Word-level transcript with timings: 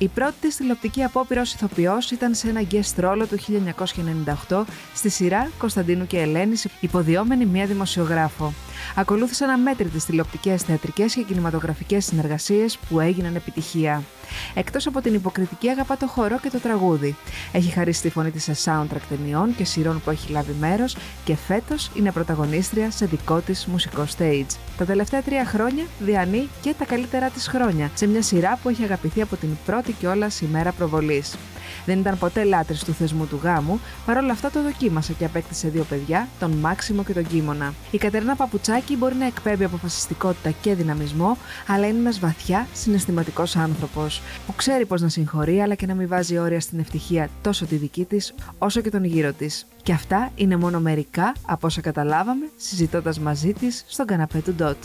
Η 0.00 0.08
πρώτη 0.08 0.34
της 0.40 0.56
τηλεοπτική 0.56 1.02
απόπειρα 1.02 1.40
ως 1.40 1.52
ηθοποιός 1.54 2.10
ήταν 2.10 2.34
σε 2.34 2.48
ένα 2.48 2.62
guest 2.70 2.94
ρόλο 2.96 3.26
του 3.26 3.38
1998 4.48 4.62
στη 4.94 5.08
σειρά 5.08 5.50
Κωνσταντίνου 5.58 6.06
και 6.06 6.18
Ελένης, 6.18 6.66
υποδιόμενη 6.80 7.46
μία 7.46 7.66
δημοσιογράφο. 7.66 8.52
Ακολούθησαν 8.94 9.50
αμέτρητες 9.50 10.04
τηλεοπτικές, 10.04 10.62
θεατρικές 10.62 11.14
και 11.14 11.22
κινηματογραφικές 11.22 12.04
συνεργασίες 12.04 12.78
που 12.88 13.00
έγιναν 13.00 13.34
επιτυχία. 13.34 14.02
Εκτός 14.54 14.86
από 14.86 15.00
την 15.00 15.14
υποκριτική 15.14 15.68
αγαπά 15.68 15.96
το 15.96 16.06
χορό 16.06 16.38
και 16.38 16.50
το 16.50 16.58
τραγούδι. 16.58 17.16
Έχει 17.52 17.70
χαρίσει 17.70 18.02
τη 18.02 18.10
φωνή 18.10 18.30
της 18.30 18.42
σε 18.42 18.56
soundtrack 18.64 19.02
ταινιών 19.08 19.54
και 19.54 19.64
σειρών 19.64 20.00
που 20.04 20.10
έχει 20.10 20.32
λάβει 20.32 20.54
μέρος 20.60 20.96
και 21.24 21.36
φέτος 21.36 21.90
είναι 21.94 22.12
πρωταγωνίστρια 22.12 22.90
σε 22.90 23.06
δικό 23.06 23.38
της 23.38 23.66
μουσικό 23.66 24.06
stage. 24.18 24.56
Τα 24.76 24.84
τελευταία 24.84 25.22
τρία 25.22 25.44
χρόνια 25.44 25.84
διανύει 25.98 26.48
και 26.60 26.74
τα 26.78 26.84
καλύτερά 26.84 27.28
της 27.28 27.48
χρόνια 27.48 27.90
σε 27.94 28.06
μια 28.06 28.22
σειρά 28.22 28.58
που 28.62 28.68
έχει 28.68 28.82
αγαπηθεί 28.82 29.22
από 29.22 29.36
την 29.36 29.48
πρώτη 29.66 29.92
κιόλας 29.98 30.40
ημέρα 30.40 30.72
προβολής. 30.72 31.36
Δεν 31.86 31.98
ήταν 31.98 32.18
ποτέ 32.18 32.44
λάτρης 32.44 32.84
του 32.84 32.92
θεσμού 32.92 33.26
του 33.26 33.40
γάμου, 33.42 33.80
παρόλα 34.06 34.32
αυτά 34.32 34.50
το 34.50 34.62
δοκίμασε 34.62 35.12
και 35.12 35.24
απέκτησε 35.24 35.68
δύο 35.68 35.84
παιδιά, 35.84 36.28
τον 36.38 36.50
Μάξιμο 36.50 37.04
και 37.04 37.12
τον 37.12 37.26
Κίμωνα. 37.26 37.74
Η 37.90 37.98
Κατερίνα 37.98 38.36
Παπουτσάκη 38.36 38.96
μπορεί 38.96 39.14
να 39.14 39.26
εκπέμπει 39.26 39.64
αποφασιστικότητα 39.64 40.50
και 40.50 40.74
δυναμισμό, 40.74 41.36
αλλά 41.66 41.86
είναι 41.86 41.98
ένας 41.98 42.18
βαθιά 42.18 42.66
συναισθηματικός 42.72 43.56
άνθρωπος, 43.56 44.22
που 44.46 44.54
ξέρει 44.54 44.86
πώς 44.86 45.00
να 45.00 45.08
συγχωρεί, 45.08 45.60
αλλά 45.60 45.74
και 45.74 45.86
να 45.86 45.94
μην 45.94 46.08
βάζει 46.08 46.38
όρια 46.38 46.60
στην 46.60 46.78
ευτυχία 46.78 47.28
τόσο 47.42 47.66
τη 47.66 47.76
δική 47.76 48.04
της, 48.04 48.34
όσο 48.58 48.80
και 48.80 48.90
τον 48.90 49.04
γύρο 49.04 49.32
της. 49.32 49.66
Και 49.82 49.92
αυτά 49.92 50.30
είναι 50.34 50.56
μόνο 50.56 50.80
μερικά 50.80 51.32
από 51.46 51.66
όσα 51.66 51.80
καταλάβαμε 51.80 52.48
συζητώντας 52.56 53.18
μαζί 53.18 53.52
της 53.52 53.84
στον 53.88 54.06
καναπέ 54.06 54.38
του 54.38 54.54
Ντότ. 54.54 54.76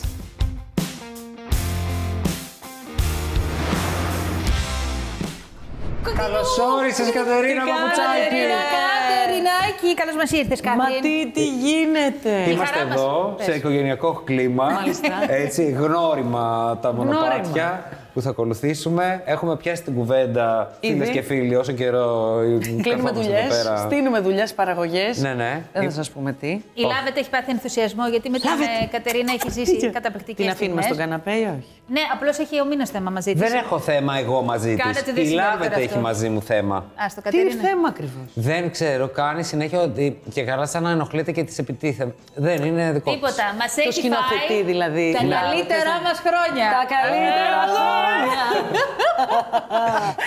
Καλώ 6.23 6.43
όρισε, 6.77 7.03
Κατερίνα 7.03 7.63
Παπουτσάκη. 7.69 8.41
Κατερινάκη, 8.75 9.93
καλώς 9.95 10.15
μας 10.15 10.31
ήρθες, 10.31 10.61
Μα 10.61 10.71
Κάτριν. 10.75 11.01
τι, 11.01 11.31
τι 11.31 11.45
γίνεται; 11.47 12.51
Είμαστε 12.51 12.75
χαρά 12.77 12.87
μας. 12.89 12.95
εδώ 12.99 13.33
Πες. 13.37 13.45
σε 13.45 13.53
οικογενειακό 13.55 14.21
κλίμα. 14.25 14.65
Μάλιστα. 14.79 15.07
Έτσι, 15.27 15.63
γνώριμα 15.69 16.77
τα 16.81 16.93
μονοπάτια 16.93 17.29
Γνώριμα. 17.31 17.83
Που 18.13 18.21
θα 18.21 18.29
ακολουθήσουμε. 18.29 19.21
Έχουμε 19.25 19.55
πιάσει 19.57 19.83
την 19.83 19.93
κουβέντα, 19.95 20.77
φίλες 20.81 21.07
Ήδη. 21.07 21.11
και 21.11 21.21
φίλοι, 21.21 21.55
όσο 21.55 21.71
καιρό 21.71 22.35
Κλείνουμε 22.61 22.83
καθόμαστε 22.83 23.19
δουλειές, 23.21 23.43
εδώ 23.59 23.63
πέρα. 23.69 23.77
στείλουμε 23.77 24.19
δουλειές, 24.19 24.53
παραγωγές. 24.53 25.17
Ναι, 25.17 25.33
ναι. 25.33 25.61
Δεν 25.73 25.83
θα 25.83 25.91
σας 25.91 26.09
πούμε 26.09 26.33
τι. 26.33 26.47
Η 26.73 26.81
Λάβετ 26.81 27.17
έχει 27.17 27.29
πάθει 27.29 27.51
ενθουσιασμό 27.51 28.07
γιατί 28.07 28.29
με 28.29 28.39
την 28.39 28.49
ε, 28.83 28.85
Κατερίνα 28.91 29.31
έχει 29.33 29.51
ζήσει 29.51 29.89
καταπληκτικές 29.89 30.45
Την 30.45 30.53
αφήνουμε 30.53 30.81
στον 30.81 30.97
καναπέ 30.97 31.31
ή 31.31 31.41
όχι; 31.43 31.67
Ναι, 31.87 32.01
απλώς 32.13 32.37
έχει 32.37 32.61
ο 32.61 32.65
μήνα 32.65 32.85
θέμα 32.87 33.09
μαζί 33.11 33.31
της. 33.33 33.41
Δεν 33.41 33.53
έχω 33.53 33.79
θέμα 33.79 34.17
εγώ 34.17 34.41
μαζί 34.41 34.75
Κάνετε 34.75 35.01
τη. 35.01 35.11
δεν 35.11 35.23
Η 35.23 35.27
σημαίνει 35.27 35.47
Λάβετε 35.47 35.69
τώρα 35.69 35.79
έχει 35.79 35.87
αυτό. 35.87 35.99
μαζί 35.99 36.29
μου 36.29 36.41
θέμα. 36.41 36.75
Α, 36.75 36.81
το 37.15 37.15
Τι 37.15 37.21
Κατερίνα. 37.21 37.61
θέμα 37.67 37.87
ακριβώς; 37.87 38.25
Δεν 38.33 38.71
ξέρω, 38.71 39.07
κάνει 39.07 39.43
συνέχεια 39.43 39.79
ότι. 39.81 40.19
και 40.33 40.43
καλά 40.43 40.65
σαν 40.65 40.83
να 40.83 40.89
ενοχλείται 40.89 41.31
και 41.31 41.43
τη 41.43 41.55
επιτίθεται. 41.59 42.13
Δεν 42.35 42.63
είναι 42.65 42.91
δικό 42.91 43.11
της. 43.11 43.19
Τίποτα. 43.19 43.43
Μας 43.59 43.77
έχει 43.77 43.91
σκηνοθετή 43.93 44.47
φάει 44.47 44.63
δηλαδή. 44.63 45.05
Τα 45.17 45.23
Ναι. 45.23 45.35
καλύτερά 45.41 45.93
μας 46.05 46.17
χρόνια. 46.25 46.65
Τα 46.77 46.83
καλύτερα 46.95 47.57
χρόνια. 47.71 47.82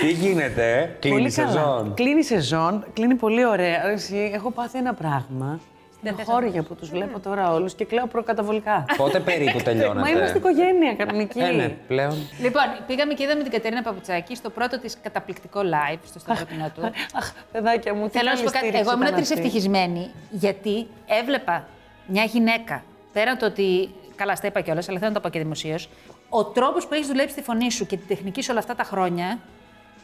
Τι 0.00 0.10
γίνεται, 0.10 0.78
ε; 0.78 0.96
κλείνει 1.00 1.16
Πολύ 1.16 1.32
καλά. 1.32 1.48
σεζόν; 1.50 1.94
Κλείνει 1.94 2.24
σεζόν, 2.24 2.84
κλείνει 2.92 3.14
πολύ 3.14 3.44
ωραία. 3.46 3.86
Εσύ, 3.86 4.30
έχω 4.34 4.50
πάθει 4.50 4.78
ένα 4.78 4.94
πράγμα. 4.94 5.60
Δεν 6.02 6.14
Στην 6.14 6.24
θες 6.24 6.34
χώρια 6.34 6.62
που 6.62 6.74
τους 6.74 6.90
βλέπω 6.90 7.20
τώρα 7.20 7.52
όλους 7.52 7.74
και 7.74 7.84
κλαίω 7.84 8.06
προκαταβολικά. 8.06 8.84
Πότε 8.96 9.20
περίπου 9.20 9.58
τελειώνεται. 9.62 9.98
Μα 10.00 10.08
είμαστε 10.10 10.38
οικογένεια 10.38 10.94
κανονική. 10.94 11.38
Ε, 11.40 11.50
ναι, 11.50 11.68
πλέον. 11.68 12.14
Λοιπόν, 12.40 12.62
πήγαμε 12.86 13.14
και 13.14 13.22
είδαμε 13.22 13.42
την 13.42 13.52
Κατερίνα 13.52 13.82
Παπουτσάκη 13.82 14.36
στο 14.36 14.50
πρώτο 14.50 14.78
της 14.78 14.96
καταπληκτικό 15.02 15.60
live 15.60 15.98
στο 16.06 16.18
σταυροπινό 16.18 16.70
του. 16.74 16.82
Αχ, 17.14 17.32
παιδάκια 17.52 17.94
μου, 17.94 18.04
τι 18.08 18.18
Θέλω 18.18 18.30
να 18.30 18.36
σου 18.36 18.44
πω 18.44 18.50
καλή 18.50 18.64
κάτι. 18.64 18.66
στήριξη 18.66 18.80
Εγώ 18.80 18.90
ήμουν 18.92 19.02
ήταν 19.02 19.14
τρεις 19.16 19.30
αυτή. 19.30 19.42
ευτυχισμένη 19.42 20.10
γιατί 20.30 20.86
έβλεπα 21.20 21.66
μια 22.06 22.24
γυναίκα. 22.24 22.82
Πέραν 23.12 23.38
το 23.38 23.46
ότι. 23.46 23.90
Καλά, 24.16 24.36
στα 24.36 24.46
είπα 24.46 24.60
κιόλας, 24.60 24.88
αλλά 24.88 24.98
θέλω 24.98 25.10
να 25.10 25.16
το 25.16 25.22
πω 25.22 25.28
και 25.28 25.38
δημοσίως. 25.38 25.88
Ο 26.28 26.44
τρόπος 26.44 26.86
που 26.86 26.94
έχεις 26.94 27.06
δουλέψει 27.06 27.34
τη 27.34 27.42
φωνή 27.42 27.70
σου 27.70 27.86
και 27.86 27.96
τη 27.96 28.06
τεχνική 28.06 28.42
σου 28.42 28.48
όλα 28.50 28.60
αυτά 28.60 28.74
τα 28.74 28.82
χρόνια, 28.82 29.38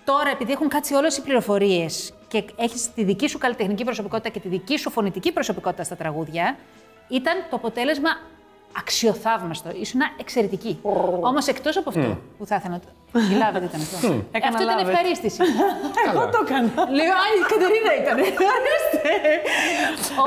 τώρα 0.04 0.30
επειδή 0.30 0.52
έχουν 0.52 0.68
κάτσει 0.68 0.94
όλες 0.94 1.16
οι 1.16 1.22
πληροφορίες 1.22 2.12
και 2.28 2.44
έχεις 2.56 2.92
τη 2.94 3.04
δική 3.04 3.28
σου 3.28 3.38
καλλιτεχνική 3.38 3.84
προσωπικότητα 3.84 4.28
και 4.28 4.40
τη 4.40 4.48
δική 4.48 4.78
σου 4.78 4.90
φωνητική 4.90 5.32
προσωπικότητα 5.32 5.84
στα 5.84 5.96
τραγούδια, 5.96 6.56
ήταν 7.08 7.34
το 7.50 7.56
αποτέλεσμα 7.56 8.10
αξιοθαύμαστο. 8.78 9.70
Ήσουν 9.80 10.00
εξαιρετική. 10.20 10.78
Όμως 11.20 11.46
εκτός 11.46 11.76
από 11.76 11.88
αυτό 11.88 12.18
που 12.38 12.46
θα 12.46 12.54
ήθελα 12.56 12.72
να. 12.74 12.80
το- 12.80 12.88
Η 13.32 13.36
Λάβετ 13.36 13.62
ήταν 13.62 13.80
αυτό. 13.80 14.08
Έκανα 14.32 14.56
αυτό 14.56 14.62
ήταν 14.62 14.76
Λάβετ. 14.78 14.92
ευχαρίστηση. 14.92 15.40
Εγώ 16.06 16.22
το 16.34 16.38
έκανα. 16.46 16.70
Λέω, 16.98 17.12
Α, 17.22 17.24
η 17.38 17.42
Κατερίνα 17.52 17.92
ήταν. 18.02 18.16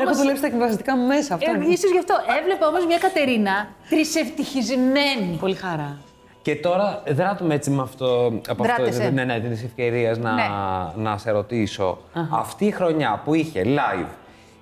Έχω 0.02 0.14
δουλέψει 0.16 0.42
τα 0.42 0.48
εκφραστικά 0.48 0.98
μου 0.98 1.06
μέσα. 1.08 1.34
Αυτό 1.34 1.50
είναι. 1.52 1.66
Ε, 1.66 1.72
ίσως 1.72 1.92
γι' 1.92 1.98
αυτό. 1.98 2.16
Έβλεπα 2.40 2.68
όμως 2.68 2.86
μια 2.86 2.98
Κατερίνα 2.98 3.68
τρισευτυχισμένη. 3.90 5.38
Πολύ 5.40 5.56
χαρά. 5.56 5.98
Και 6.42 6.56
τώρα 6.56 7.04
δράτουμε 7.08 7.54
έτσι 7.54 7.70
με 7.70 7.82
αυτό, 7.82 8.40
από 8.48 8.64
Δράτεσαι. 8.64 9.02
αυτό 9.02 9.14
ναι, 9.14 9.24
ναι, 9.24 9.40
της 9.40 9.64
ευκαιρίας 9.64 10.18
να, 10.18 10.34
Ναι. 10.34 10.44
να 10.96 11.18
σε 11.18 11.32
ρωτήσω. 11.32 11.98
Αυτή 12.32 12.66
η 12.66 12.72
χρονιά 12.72 13.22
που 13.26 13.34
είχε 13.34 13.62
live, 13.66 14.08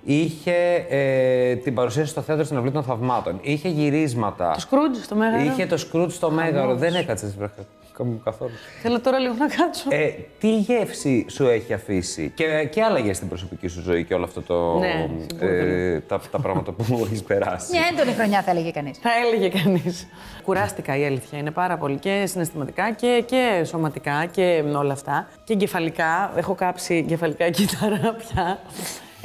είχε 0.04 0.86
ε, 0.88 1.56
την 1.56 1.74
παρουσίαση 1.74 2.10
στο 2.10 2.20
θέατρο 2.20 2.44
στην 2.44 2.56
Αυλή 2.56 2.70
των 2.70 2.82
Θαυμάτων, 2.82 3.38
είχε 3.42 3.68
γυρίσματα, 3.68 4.50
Το 4.54 4.60
Σκρούτζ 4.60 4.98
στο 4.98 5.14
Μέγαρο. 5.14 5.42
είχε 5.42 5.66
το 5.66 5.76
σκρούτ 5.76 6.10
στο 6.10 6.30
Μέγαρο, 6.30 6.74
δεν 6.74 6.94
έκατσες 6.94 7.36
βρε, 7.36 7.46
κα- 7.56 8.04
καθόλου. 8.24 8.50
Θέλω 8.82 9.00
τώρα 9.00 9.18
λίγο 9.18 9.34
να 9.38 9.46
κάτσω. 9.46 9.84
Ε, 9.88 10.08
τι 10.40 10.56
γεύση 10.58 11.26
σου 11.28 11.46
έχει 11.46 11.72
αφήσει; 11.72 12.32
Και, 12.34 12.68
και 12.70 12.82
άλλαγες 12.82 13.16
στην 13.16 13.28
προσωπική 13.28 13.66
σου 13.68 13.80
ζωή 13.82 14.04
και 14.04 14.14
όλο 14.14 14.24
αυτό 14.24 14.40
το, 14.42 14.78
Ναι, 14.78 15.08
ε, 15.40 16.00
τα, 16.00 16.20
τα 16.30 16.38
πράγματα 16.40 16.72
που 16.72 16.84
έχεις 17.04 17.22
περάσει. 17.22 17.66
Μια 17.72 17.82
έντονη 17.92 18.12
χρονιά 18.16 18.42
θα 18.42 18.50
έλεγε 18.50 18.70
κανείς. 18.70 18.98
Θα 18.98 19.10
έλεγε 19.26 19.48
κανείς. 19.62 20.06
Κουράστηκα 20.44 20.96
η 20.96 21.04
αλήθεια 21.04 21.38
είναι 21.38 21.50
πάρα 21.50 21.76
πολύ 21.76 21.96
και 21.98 22.22
συναισθηματικά 22.26 22.92
και, 22.92 23.24
και 23.26 23.62
σωματικά 23.64 24.26
και 24.30 24.64
όλα 24.76 24.92
αυτά. 24.92 25.28
Και 25.44 25.52
εγκεφαλικά. 25.52 26.32
Έχω 26.36 26.54
κάψει 26.54 26.94
εγκεφαλικά 26.94 27.50
κύτταρα 27.50 28.16
πια. 28.18 28.58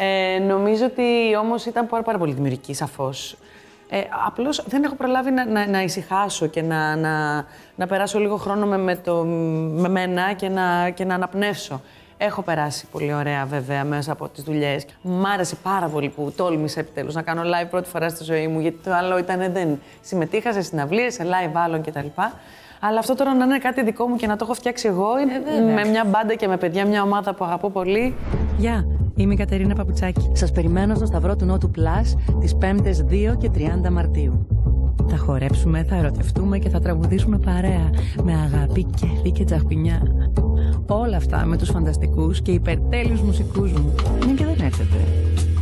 Ε, 0.01 0.39
νομίζω 0.39 0.85
ότι 0.85 1.35
όμως 1.41 1.65
ήταν 1.65 1.87
πάρα, 1.87 2.03
πάρα 2.03 2.17
πολύ 2.17 2.33
δημιουργική, 2.33 2.73
σαφώς. 2.73 3.37
Ε, 3.89 4.01
Απλώς 4.25 4.63
δεν 4.67 4.83
έχω 4.83 4.95
προλάβει 4.95 5.31
να, 5.31 5.45
να, 5.45 5.67
να 5.67 5.81
ησυχάσω 5.81 6.47
και 6.47 6.61
να, 6.61 6.95
να, 6.95 7.45
να 7.75 7.87
περάσω 7.87 8.19
λίγο 8.19 8.35
χρόνο 8.35 8.65
με, 8.65 8.77
με, 8.77 8.95
το, 8.95 9.23
με 9.73 9.89
μένα 9.89 10.33
και 10.33 10.49
να, 10.49 10.89
και 10.89 11.05
να 11.05 11.15
αναπνεύσω. 11.15 11.81
Έχω 12.17 12.41
περάσει 12.41 12.87
πολύ 12.91 13.13
ωραία 13.13 13.45
βέβαια 13.45 13.83
μέσα 13.83 14.11
από 14.11 14.27
τις 14.27 14.43
δουλειές. 14.43 14.85
Μ' 15.01 15.25
άρεσε 15.25 15.55
πάρα 15.55 15.87
πολύ 15.87 16.09
που 16.09 16.33
τόλμησα 16.35 16.79
επιτέλους 16.79 17.13
να 17.13 17.21
κάνω 17.21 17.41
live 17.41 17.67
πρώτη 17.69 17.89
φορά 17.89 18.09
στη 18.09 18.23
ζωή 18.23 18.47
μου, 18.47 18.59
γιατί 18.59 18.77
το 18.83 18.93
άλλο 18.93 19.17
ήταν 19.17 19.51
δεν 19.51 19.79
συμμετείχα 20.01 20.53
σε 20.53 20.61
συναυλίες, 20.61 21.13
σε 21.13 21.23
live 21.23 21.51
άλλων 21.53 21.81
κτλ. 21.81 22.07
Αλλά 22.79 22.99
αυτό 22.99 23.15
τώρα 23.15 23.33
να 23.33 23.45
είναι 23.45 23.57
κάτι 23.57 23.83
δικό 23.83 24.07
μου 24.07 24.15
και 24.15 24.27
να 24.27 24.35
το 24.35 24.43
έχω 24.43 24.53
φτιάξει 24.53 24.87
εγώ, 24.87 25.19
είναι 25.19 25.63
με 25.73 25.85
μια 25.89 26.05
μπάντα 26.05 26.35
και 26.35 26.47
με 26.47 26.57
παιδιά, 26.57 26.85
μια 26.85 27.01
ομάδα 27.01 27.33
που 27.33 27.45
αγαπώ 27.45 27.69
πολύ. 27.69 28.15
Γεια, 28.57 28.85
είμαι 29.21 29.33
η 29.33 29.37
Κατερίνα 29.37 29.75
Παπουτσάκη. 29.75 30.29
Σας 30.33 30.51
περιμένω 30.51 30.95
στο 30.95 31.05
Σταυρό 31.05 31.35
του 31.35 31.45
Νότου 31.45 31.71
Plus 31.75 32.35
τις 32.39 32.57
5ες 32.61 33.05
2 33.09 33.37
και 33.37 33.49
30 33.55 33.89
Μαρτίου. 33.91 34.47
Θα 35.07 35.17
χορέψουμε, 35.17 35.83
θα 35.83 35.95
ερωτευτούμε 35.95 36.57
και 36.57 36.69
θα 36.69 36.79
τραγουδήσουμε 36.79 37.37
παρέα 37.37 37.89
με 38.23 38.33
αγάπη, 38.33 38.83
κέφι 38.83 39.31
και 39.31 39.43
τσαχπινιά. 39.43 40.01
Όλα 40.87 41.17
αυτά 41.17 41.45
με 41.45 41.57
τους 41.57 41.69
φανταστικούς 41.69 42.41
και 42.41 42.51
υπερτέλειους 42.51 43.21
μουσικούς 43.21 43.71
μου. 43.71 43.93
Μην 44.25 44.35
και 44.35 44.45
δεν 44.45 44.65
έρθετε. 44.65 44.97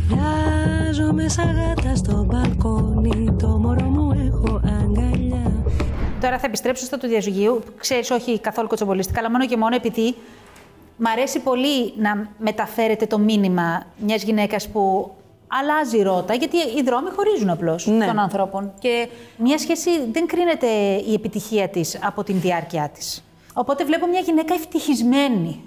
Βιάζομαι 0.08 1.28
σαν 1.28 1.46
γάτα 1.56 1.96
στο 1.96 2.24
μπαλκόνι, 2.24 3.36
το 3.38 3.48
μωρό 3.48 3.86
μου 3.86 4.12
έχω 4.12 4.60
αγκαλιά. 4.64 5.52
Τώρα 6.20 6.38
θα 6.38 6.46
επιστρέψω 6.46 6.84
στο 6.84 6.98
του 6.98 7.06
διαζυγίου. 7.06 7.60
Ξέρεις, 7.76 8.10
όχι 8.10 8.40
καθόλου 8.40 8.68
κοτσομπολίστικα, 8.68 9.18
αλλά 9.18 9.30
μόνο 9.30 9.46
και 9.46 9.56
μόνο 9.56 9.74
επειδή 9.74 10.14
μ' 10.98 11.06
αρέσει 11.06 11.38
πολύ 11.40 11.92
να 11.96 12.28
μεταφέρετε 12.38 13.06
το 13.06 13.18
μήνυμα 13.18 13.82
μιας 13.98 14.22
γυναίκας 14.22 14.68
που 14.68 15.10
αλλάζει 15.46 16.02
ρότα, 16.02 16.34
γιατί 16.34 16.56
οι 16.56 16.82
δρόμοι 16.84 17.08
χωρίζουν 17.16 17.50
απλώς 17.50 17.86
Ναι. 17.86 18.06
των 18.06 18.18
ανθρώπων. 18.18 18.72
Και 18.78 19.08
μια 19.36 19.58
σχέση 19.58 19.90
δεν 20.12 20.26
κρίνεται 20.26 20.66
η 21.08 21.12
επιτυχία 21.14 21.68
της 21.68 21.98
από 22.02 22.24
την 22.24 22.40
διάρκεια 22.40 22.90
της. 22.94 23.24
Οπότε 23.54 23.84
βλέπω 23.84 24.06
μια 24.06 24.20
γυναίκα 24.20 24.54
ευτυχισμένη. 24.54 25.60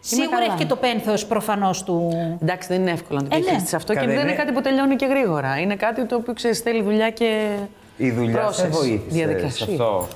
Σίγουρα 0.00 0.30
καλά. 0.30 0.44
έχει 0.44 0.56
και 0.56 0.64
το 0.66 0.76
πένθος 0.76 1.26
προφανώς 1.26 1.82
του. 1.82 2.08
Εντάξει, 2.42 2.68
δεν 2.68 2.80
είναι 2.80 2.90
εύκολο 2.90 3.20
να 3.22 3.28
το 3.28 3.34
Ε, 3.34 3.38
ναι. 3.38 3.42
διαχειριστείς 3.44 3.74
αυτό 3.74 3.92
και 3.92 3.98
Καλά, 3.98 4.10
δεν 4.12 4.20
είναι 4.20 4.28
είναι- 4.30 4.38
κάτι 4.40 4.52
που 4.52 4.60
τελειώνει 4.60 4.96
και 4.96 5.06
γρήγορα. 5.06 5.58
Είναι 5.58 5.76
κάτι 5.76 6.04
το 6.06 6.16
οποίο 6.16 6.32
ξέρεις, 6.32 6.58
θέλει 6.60 6.82
δουλειά 6.82 7.10
και. 7.10 7.56
Η 7.96 8.10
δουλειά 8.10 8.52
σε 8.52 8.66
process, 8.66 8.70
βοήθησε 8.70 9.10
σε 9.18 9.24
διαδικασία. 9.24 9.66
αυτό. 9.70 10.08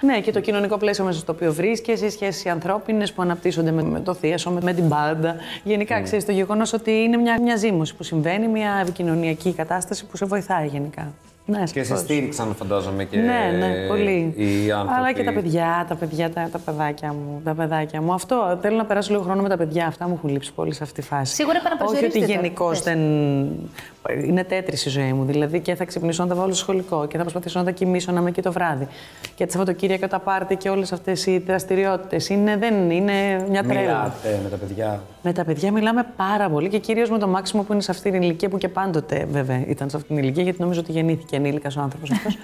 Ναι, 0.00 0.20
και 0.20 0.32
το 0.32 0.40
κοινωνικό 0.40 0.76
πλαίσιο 0.76 1.04
μέσα 1.04 1.18
στο 1.18 1.32
οποίο 1.32 1.52
βρίσκεσαι, 1.52 2.06
οι 2.06 2.10
σχέσεις 2.10 2.46
ανθρώπινες 2.46 3.12
που 3.12 3.22
αναπτύσσονται 3.22 3.70
με, 3.70 3.82
με 3.82 4.00
το 4.00 4.14
θίασο, 4.14 4.50
με, 4.50 4.60
με 4.62 4.72
την 4.72 4.84
μπάντα. 4.86 5.36
Γενικά, 5.64 6.02
ξέρεις 6.02 6.24
το 6.24 6.32
γεγονός 6.32 6.72
ότι 6.72 6.90
είναι 6.90 7.16
μια, 7.16 7.40
μια 7.42 7.56
ζήμωση 7.56 7.94
που 7.94 8.02
συμβαίνει, 8.02 8.48
μια 8.48 8.78
επικοινωνιακή 8.82 9.52
κατάσταση 9.52 10.06
που 10.06 10.16
σε 10.16 10.26
βοηθάει 10.26 10.66
γενικά. 10.66 11.12
Ναι, 11.50 11.62
Και 11.72 11.82
σαφώς. 11.82 11.98
σε 11.98 12.04
στήριξαν, 12.04 12.54
φαντάζομαι, 12.54 13.04
και 13.04 13.16
Ναι, 13.18 13.56
ναι, 13.58 13.86
πολύ. 13.88 14.34
οι 14.36 14.70
άνθρωποι. 14.72 14.94
Αλλά 14.98 15.12
και 15.12 15.22
τα 15.24 15.32
παιδιά, 15.32 15.84
τα 15.88 15.94
παιδιά, 15.94 16.30
τα, 16.30 16.48
τα 16.52 16.58
παιδάκια 16.58 17.08
μου. 17.12 17.40
Τα 17.44 17.54
παιδάκια 17.54 18.02
μου. 18.02 18.12
Αυτό 18.12 18.58
θέλω 18.62 18.76
να 18.76 18.84
περάσω 18.84 19.10
λίγο 19.12 19.22
χρόνο 19.22 19.42
με 19.42 19.48
τα 19.48 19.56
παιδιά. 19.56 19.86
Αυτά 19.86 20.08
μου 20.08 20.14
έχουν 20.16 20.30
λείψει 20.30 20.52
πολύ 20.52 20.74
σε 20.74 20.82
αυτή 20.82 21.00
τη 21.00 21.06
φάση. 21.06 21.34
Σίγουρα 21.34 21.58
πρέπει 21.60 21.74
να 21.78 21.84
Όχι 21.86 21.96
ότι 21.96 22.06
προσδιορίσετε 22.06 22.32
γενικώς 22.40 22.82
τώρα. 22.82 22.96
δεν. 22.96 23.48
Είναι 24.24 24.44
τέτρη 24.44 24.76
η 24.84 24.88
ζωή 24.88 25.12
μου. 25.12 25.24
Δηλαδή 25.24 25.60
και 25.60 25.74
θα 25.74 25.84
ξυπνήσω 25.84 26.22
να 26.22 26.28
τα 26.28 26.34
βάλω 26.34 26.52
στο 26.52 26.62
σχολικό 26.62 27.06
και 27.06 27.16
θα 27.16 27.22
προσπαθήσω 27.22 27.58
να 27.58 27.64
τα 27.64 27.70
κοιμήσω 27.70 28.12
να 28.12 28.20
είμαι 28.20 28.28
εκεί 28.28 28.42
το 28.42 28.52
βράδυ. 28.52 28.88
Και 29.34 29.44
τα 29.46 29.52
Σαββατοκύριακα 29.52 30.08
τα 30.08 30.18
πάρτι 30.18 30.56
και 30.56 30.68
όλες 30.68 30.92
αυτές 30.92 31.26
οι 31.26 31.38
δραστηριότητες. 31.38 32.28
Είναι, 32.28 32.56
δεν, 32.56 32.90
είναι 32.90 33.46
μια 33.48 33.62
τρέλα. 33.62 33.80
Μιλάτε 33.80 34.40
με 34.42 34.48
τα 34.50 34.56
παιδιά. 34.56 35.02
Με 35.22 35.32
τα 35.32 35.44
παιδιά 35.44 35.72
μιλάμε 35.72 36.06
πάρα 36.16 36.48
πολύ 36.50 36.68
και 36.68 36.78
κυρίως 36.78 37.10
με 37.10 37.18
το 37.18 37.28
Μάξιμο 37.28 37.62
που 37.62 37.72
είναι 37.72 37.82
σε 37.82 37.90
αυτή 37.90 38.10
την 38.10 38.22
ηλικία 38.22 38.48
που 38.48 38.58
και 38.58 38.68
πάντοτε 38.68 39.26
βέβαια 39.30 39.66
ήταν 39.66 39.90
σε 39.90 39.96
αυτή 39.96 40.08
την 40.08 40.18
ηλικία, 40.18 40.42
γιατί 40.42 40.60
νομίζω 40.60 40.80
ότι 40.80 40.92
γεννήθηκε 40.92 41.36
ενήλικας 41.36 41.76
ο 41.76 41.80
άνθρωπος 41.80 42.10
αυτός. 42.10 42.34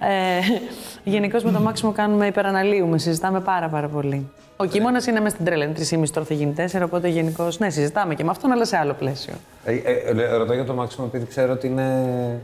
ε, 0.00 0.60
Γενικώς 1.04 1.44
με 1.44 1.52
το 1.52 1.60
Μάξιμο 1.60 1.92
κάνουμε 1.92 2.26
υπεραναλύουμε, 2.26 2.98
συζητάμε 2.98 3.40
πάρα, 3.40 3.68
πάρα 3.68 3.88
πολύ. 3.88 4.26
Ο 4.56 4.64
Κίμωνα 4.64 5.00
είναι 5.08 5.20
μέσα 5.20 5.34
στην 5.34 5.44
τρέλα, 5.46 5.64
είναι 5.64 5.74
3,5 5.90 6.08
τώρα 6.12 6.26
θα 6.26 6.34
γίνει 6.34 6.54
4, 6.72 6.80
οπότε 6.84 7.08
γενικώς 7.08 7.58
ναι, 7.58 7.70
συζητάμε 7.70 8.14
και 8.14 8.24
με 8.24 8.30
αυτόν, 8.30 8.52
αλλά 8.52 8.64
σε 8.64 8.76
άλλο 8.76 8.92
πλαίσιο. 8.92 9.34
Ε, 9.64 9.72
ε, 9.72 9.92
ε, 10.22 10.36
ρωτώ 10.36 10.52
για 10.54 10.64
το 10.64 10.74
Μάξιμο 10.74 11.06
επειδή 11.10 11.26
ξέρω 11.26 11.52
ότι 11.52 11.66
είναι 11.66 12.40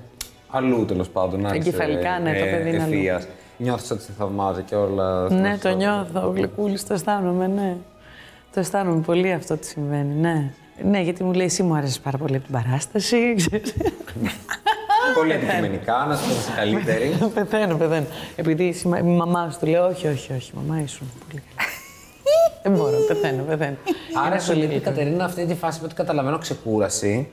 αλλού 0.50 0.84
τέλος 0.84 1.08
πάντων. 1.08 1.46
άρχισε, 1.46 1.68
Εγκεφαλικά, 1.68 2.18
ναι, 2.18 2.38
το 2.38 2.44
παιδί 2.44 2.68
είναι 2.68 2.82
αλλού. 2.82 2.92
ευθείας. 2.92 3.26
Νιώθεις 3.56 3.90
ότι 3.90 4.02
σε 4.02 4.12
θαυμάζει 4.18 4.62
και 4.62 4.74
όλα. 4.74 5.30
Ναι, 5.30 5.48
αυτό. 5.48 5.68
το 5.68 5.74
νιώθω. 5.76 6.26
Ο 6.26 6.30
Γλυκούλη 6.30 6.78
το 6.80 6.94
αισθάνομαι, 6.94 7.46
ναι. 7.46 7.76
Το 8.54 8.60
αισθάνομαι 8.60 9.00
πολύ 9.00 9.32
αυτό 9.32 9.56
τι 9.56 9.66
συμβαίνει, 9.66 10.14
ναι. 10.14 10.50
Ναι, 10.84 11.00
γιατί 11.00 11.24
μου 11.24 11.32
λέει 11.32 11.46
εσύ 11.46 11.62
μου 11.62 11.74
άρεσες 11.74 11.98
πάρα 12.00 12.18
πολύ 12.18 12.36
από 12.36 12.44
την 12.44 12.54
παράσταση. 12.54 13.34
ξέρεις. 13.36 13.74
Πολύ 15.14 15.32
αντικειμενικά, 15.32 16.04
να 16.08 16.16
σου 16.16 16.28
πω 16.28 16.34
είσαι 16.34 16.50
καλύτερη. 16.56 17.08
πεθαίνω, 17.34 17.76
πεθαίνω. 17.76 18.06
Επειδή 18.36 18.64
η 18.64 18.72
σημα- 18.72 18.98
η 18.98 19.02
μαμά 19.02 19.48
σου 19.52 19.58
του 19.58 19.66
λέει: 19.66 19.74
Όχι, 19.80 20.06
όχι, 20.08 20.32
όχι, 20.32 20.52
μαμά 20.54 20.80
ήσουν 20.82 21.10
πολύ 21.28 21.42
καλή. 21.56 21.59
Δεν 22.62 22.72
μπορώ, 22.72 22.96
πεθαίνω, 23.08 23.42
πεθαίνω. 23.42 23.76
Άρα 24.18 24.28
Είναι 24.30 24.40
σου 24.40 24.46
πολύ 24.46 24.60
λείπει 24.60 24.72
η 24.74 24.76
γλυκό. 24.76 24.90
Κατερίνα 24.90 25.24
αυτή 25.24 25.46
τη 25.46 25.54
φάση 25.54 25.78
που 25.78 25.84
ό,τι 25.86 25.94
καταλαβαίνω 25.94 26.38
ξεκούραση 26.38 27.28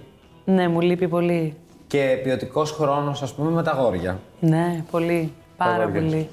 Ναι, 0.46 0.68
μου 0.68 0.82
λείπει 0.82 1.08
πολύ. 1.08 1.56
και 1.88 2.20
ποιοτικός 2.24 2.72
χρόνος, 2.72 3.22
ας 3.22 3.34
πούμε, 3.34 3.50
με 3.52 3.64
τα 3.64 3.72
γόρια. 3.72 4.20
Ναι, 4.40 4.84
πολύ. 4.92 5.34
Πάρα 5.58 5.74
αγόρια 5.84 6.02
πολύ. 6.02 6.30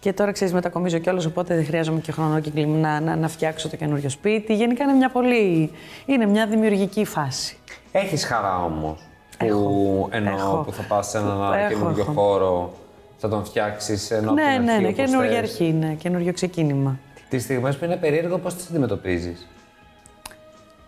Και 0.00 0.12
τώρα 0.12 0.32
ξέρεις, 0.32 0.52
μετακομίζω 0.54 0.98
κιόλας, 0.98 1.24
οπότε 1.24 1.54
δεν 1.54 1.64
χρειάζομαι 1.64 2.00
και 2.00 2.12
χρόνο 2.12 2.40
και 2.40 2.66
να, 2.66 3.00
να, 3.00 3.16
να 3.16 3.28
φτιάξω 3.28 3.68
το 3.68 3.76
καινούριο 3.76 4.08
σπίτι. 4.08 4.54
Γενικά 4.54 4.84
είναι 4.84 4.92
μια 4.92 5.10
πολύ. 5.10 5.70
είναι 6.06 6.26
μια 6.26 6.46
δημιουργική 6.46 7.04
φάση. 7.04 7.56
Έχεις 7.92 8.24
χαρά 8.24 8.64
όμως. 8.64 9.00
Που 9.38 10.08
εννοώ 10.10 10.34
Έχω. 10.34 10.56
που 10.66 10.72
θα 10.72 10.82
πας 10.82 11.08
σε 11.08 11.18
έναν 11.18 11.52
Έχω, 11.52 11.68
καινούριο 11.68 12.02
έχω. 12.02 12.12
χώρο, 12.12 12.72
θα 13.16 13.28
τον 13.28 13.44
φτιάξεις 13.44 14.10
ενώ 14.10 14.32
ναι, 14.32 14.42
από 14.42 14.52
την 14.54 14.64
ναι, 14.64 14.72
αρχή, 14.72 14.82
ναι, 14.82 14.88
όπως 14.88 15.04
καινούργια 15.04 15.30
θες. 15.40 15.50
αρχή, 15.50 15.72
ναι, 15.72 15.94
καινούριο 15.94 16.32
ξεκίνημα. 16.32 16.98
Τις 17.30 17.42
στιγμές 17.42 17.76
που 17.76 17.84
είναι 17.84 17.96
περίεργο, 17.96 18.38
πώς 18.38 18.54
τις 18.54 18.68
αντιμετωπίζεις; 18.68 19.46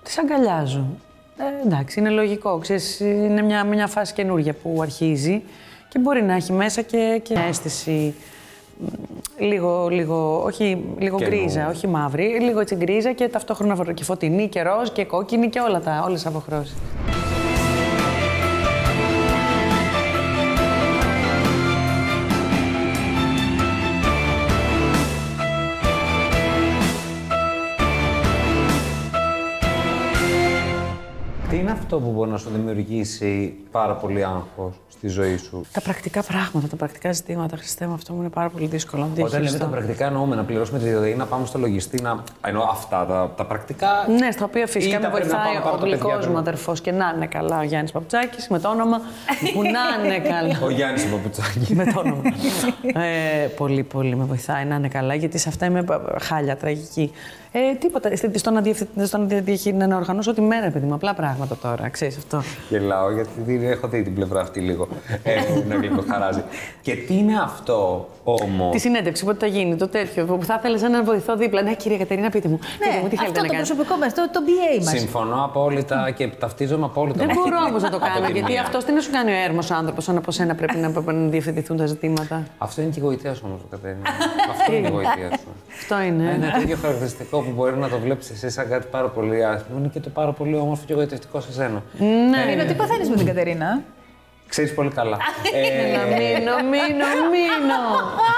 Τις 0.02 0.18
αγκαλιάζω. 0.18 0.86
Ε, 1.36 1.66
εντάξει, 1.66 2.00
είναι 2.00 2.10
λογικό. 2.10 2.58
Ξέρεις, 2.58 3.00
είναι 3.00 3.42
μια, 3.42 3.64
μια 3.64 3.86
φάση 3.86 4.12
καινούργια 4.12 4.52
που 4.52 4.78
αρχίζει 4.82 5.42
και 5.88 5.98
μπορεί 5.98 6.22
να 6.22 6.34
έχει 6.34 6.52
μέσα 6.52 6.82
και, 6.82 7.20
και 7.22 7.34
μια 7.34 7.46
αίσθηση 7.46 8.14
μ, 8.78 8.84
λίγο, 9.44 9.88
λίγο, 9.88 10.42
όχι, 10.44 10.84
λίγο 10.98 11.16
Καινού. 11.18 11.30
γκρίζα, 11.30 11.68
όχι 11.68 11.86
μαύρη, 11.86 12.38
λίγο 12.40 12.60
έτσι 12.60 12.74
γκρίζα 12.74 13.12
και 13.12 13.28
ταυτόχρονα 13.28 13.74
φω- 13.74 13.92
και 13.92 14.04
φωτεινή 14.04 14.48
και 14.48 14.62
ροζ 14.62 14.88
και 14.92 15.04
κόκκινη 15.04 15.48
και 15.48 15.60
όλα 15.60 15.80
τα, 15.80 16.02
όλες 16.06 16.22
τις 16.22 16.26
αποχρώσεις. 16.30 16.74
Αυτό 31.94 32.04
που 32.06 32.12
μπορεί 32.12 32.30
να 32.30 32.36
σου 32.38 32.50
δημιουργήσει 32.54 33.54
πάρα 33.70 33.94
πολύ 33.94 34.24
άγχος 34.24 34.74
στη 34.88 35.08
ζωή 35.08 35.36
σου. 35.36 35.60
Τα 35.72 35.80
πρακτικά 35.80 36.22
πράγματα, 36.22 36.66
τα 36.68 36.76
πρακτικά 36.76 37.12
ζητήματα, 37.12 37.56
Χριστέ 37.56 37.86
μου, 37.86 37.94
αυτό 37.94 38.12
μου 38.12 38.20
είναι 38.20 38.28
πάρα 38.30 38.48
πολύ 38.48 38.66
δύσκολο 38.66 39.02
να 39.02 39.08
Όταν 39.08 39.18
λέμε 39.24 39.30
διαχειριστώ. 39.30 39.64
τα 39.64 39.70
πρακτικά 39.70 40.06
εννοούμε 40.06 40.34
να 40.36 40.42
πληρώσουμε 40.44 40.78
τη 40.78 40.84
διαδρομή, 40.84 41.14
να 41.14 41.24
πάμε 41.26 41.46
στο 41.46 41.58
λογιστή, 41.58 42.02
να... 42.02 42.22
Εννοώ 42.46 42.62
αυτά 42.70 43.06
τα, 43.06 43.32
τα 43.36 43.44
πρακτικά. 43.46 43.88
Ναι, 44.18 44.30
στα 44.30 44.44
οποία 44.44 44.66
φυσικά 44.66 44.94
Ή 44.96 44.98
με 44.98 45.04
τα 45.04 45.10
πρέπει 45.10 45.26
να 45.28 45.36
βοηθάει 45.36 45.52
πάμε 45.52 45.64
πάνω 45.64 45.74
ο 45.76 45.78
τα 45.78 45.82
παιδιά 45.84 45.96
γλυκός 46.04 46.24
του. 46.26 46.30
μου 46.32 46.38
αδερφό 46.38 46.72
και 46.82 46.92
να 46.92 47.12
είναι 47.16 47.26
καλά 47.26 47.58
ο 47.58 47.62
Γιάννης 47.62 47.92
Παπουτσάκης 47.92 48.48
με 48.48 48.58
το 48.58 48.68
όνομα. 48.68 49.00
που 49.54 49.62
να 49.62 50.04
είναι 50.04 50.18
καλά. 50.18 50.58
Ο 50.66 50.70
Γιάννης 50.70 51.04
ο 51.04 51.08
Παπουτσάκης. 51.10 51.68
με 51.68 51.84
το 51.84 51.98
όνομα. 52.00 52.22
ε, 53.04 53.46
πολύ, 53.46 53.82
πολύ 53.82 54.16
με 54.16 54.24
βοηθάει 54.24 54.64
να 54.64 54.74
είναι 54.74 54.88
καλά, 54.88 55.14
γιατί 55.14 55.38
σε 55.38 55.48
αυτά 55.48 55.66
είμαι 55.66 55.82
πα- 55.82 56.02
χάλια, 56.20 56.56
τραγική. 56.56 57.12
Ε, 57.54 57.74
τίποτα. 57.74 58.16
στη- 58.16 58.38
Στο 58.38 58.50
να, 58.50 58.60
διευθυ- 58.60 58.88
στο 59.06 59.18
να, 59.18 59.24
διαχει- 59.24 59.74
να 59.74 59.96
οργανώσω 59.96 60.34
τη 60.34 60.40
μέρα, 60.40 60.70
παιδί 60.70 60.86
μου. 60.86 60.94
Απλά 60.94 61.14
πράγματα 61.14 61.56
τώρα, 61.56 61.88
ξέρεις 61.88 62.16
αυτό. 62.16 62.42
Γελάω 62.68 63.10
γιατί 63.12 63.28
την- 63.46 63.62
έχω 63.70 63.88
δει 63.88 64.02
την 64.02 64.14
πλευρά 64.14 64.40
αυτή 64.40 64.60
λίγο. 64.60 64.88
Ε, 65.22 65.34
να 65.68 65.74
γλυκοχαράζει. 65.74 66.42
Και 66.82 66.94
τι 66.94 67.18
είναι 67.18 67.40
αυτό 67.44 68.08
όμω; 68.24 68.68
Τη 68.72 68.78
συνέντευξη, 68.78 69.24
πότε 69.24 69.36
θα 69.38 69.46
γίνει, 69.46 69.76
το 69.76 69.88
τέτοιο. 69.88 70.24
Που 70.24 70.44
θα 70.44 70.54
ήθελε 70.58 70.78
έναν 70.86 71.04
βοηθό 71.04 71.36
δίπλα. 71.36 71.62
Ναι, 71.62 71.74
κυρία 71.74 71.98
Κατερίνα, 71.98 72.30
πείτε 72.30 72.48
μου. 72.48 72.58
πείτε 72.58 73.00
μου 73.02 73.08
τι 73.08 73.16
Ναι, 73.16 73.22
αυτό 73.22 73.32
θέλετε 73.32 73.32
το 73.32 73.40
να 73.40 73.46
κάνετε. 73.48 73.56
προσωπικό 73.74 73.96
μας, 73.96 74.14
το, 74.14 74.28
το 74.32 74.40
BA 74.46 74.84
μας. 74.84 74.98
Συμφωνώ 74.98 75.44
απόλυτα 75.44 76.10
και 76.10 76.28
ταυτίζομαι 76.28 76.84
απόλυτα. 76.84 77.18
Δεν 77.18 77.26
με 77.26 77.32
αυτή 77.32 77.42
μπορώ 77.50 77.56
την- 77.62 77.68
όμως 77.70 77.82
να 77.82 77.90
το 77.90 77.96
από 77.96 78.06
κάνω, 78.06 78.26
τη 78.26 78.32
γιατί 78.32 78.52
μία. 78.52 78.60
αυτό 78.62 78.78
τι 78.78 78.92
να 78.92 79.00
σου 79.00 79.10
κάνει 79.10 79.30
ο 79.30 79.34
έρμος 79.46 79.70
άνθρωπος, 79.70 80.08
αν 80.08 80.16
από 80.16 80.30
σένα 80.30 80.54
πρέπει 80.54 80.76
να, 80.76 80.88
να 81.12 81.28
διευθετηθούν 81.28 81.76
τα 81.76 81.86
ζητήματα; 81.86 82.46
Αυτό 82.58 82.80
είναι 82.82 82.90
και 82.90 83.00
η 83.00 83.02
γοητεία 83.02 83.34
σου 83.34 83.42
όμως, 83.46 83.60
Κατερίνα. 83.70 84.02
αυτό 84.52 84.72
είναι 84.72 84.88
η 84.88 84.90
γοητεία 84.90 85.28
σου. 85.40 85.48
Αυτό 85.82 86.00
είναι. 86.00 86.22
Είναι 86.36 86.50
το 86.54 86.60
ίδιο 86.60 86.76
χαρακτηριστικό 86.80 87.40
που 87.40 87.50
μπορεί 87.50 87.76
να 87.76 87.88
το 87.88 87.98
βλέπεις 87.98 88.30
εσύ 88.30 88.50
σαν 88.50 88.68
κάτι 88.68 88.86
πάρα 88.90 89.08
πολύ 89.08 89.44
άσχημο. 89.44 89.78
Είναι 89.78 89.88
και 89.92 90.00
το 90.00 90.08
πάρα 90.08 90.32
πολύ 90.32 90.56
όμορφο 90.56 90.82
και 90.86 90.94
γοητευτικό 90.94 91.40
σε 91.40 91.52
σένα. 91.52 91.82
Ναι. 92.30 92.52
Είναι 92.52 92.64
τι 92.64 92.74
παθαίνεις 92.74 93.08
με 93.08 93.16
την 93.16 93.26
Κατερίνα; 93.26 93.80
Ξέρεις 94.48 94.74
πολύ 94.74 94.90
καλά. 94.90 95.16
ε, 95.54 95.60
Να 95.98 96.02
μείνω, 96.16 96.54
μείνω, 96.72 97.08
μείνω. 97.34 97.80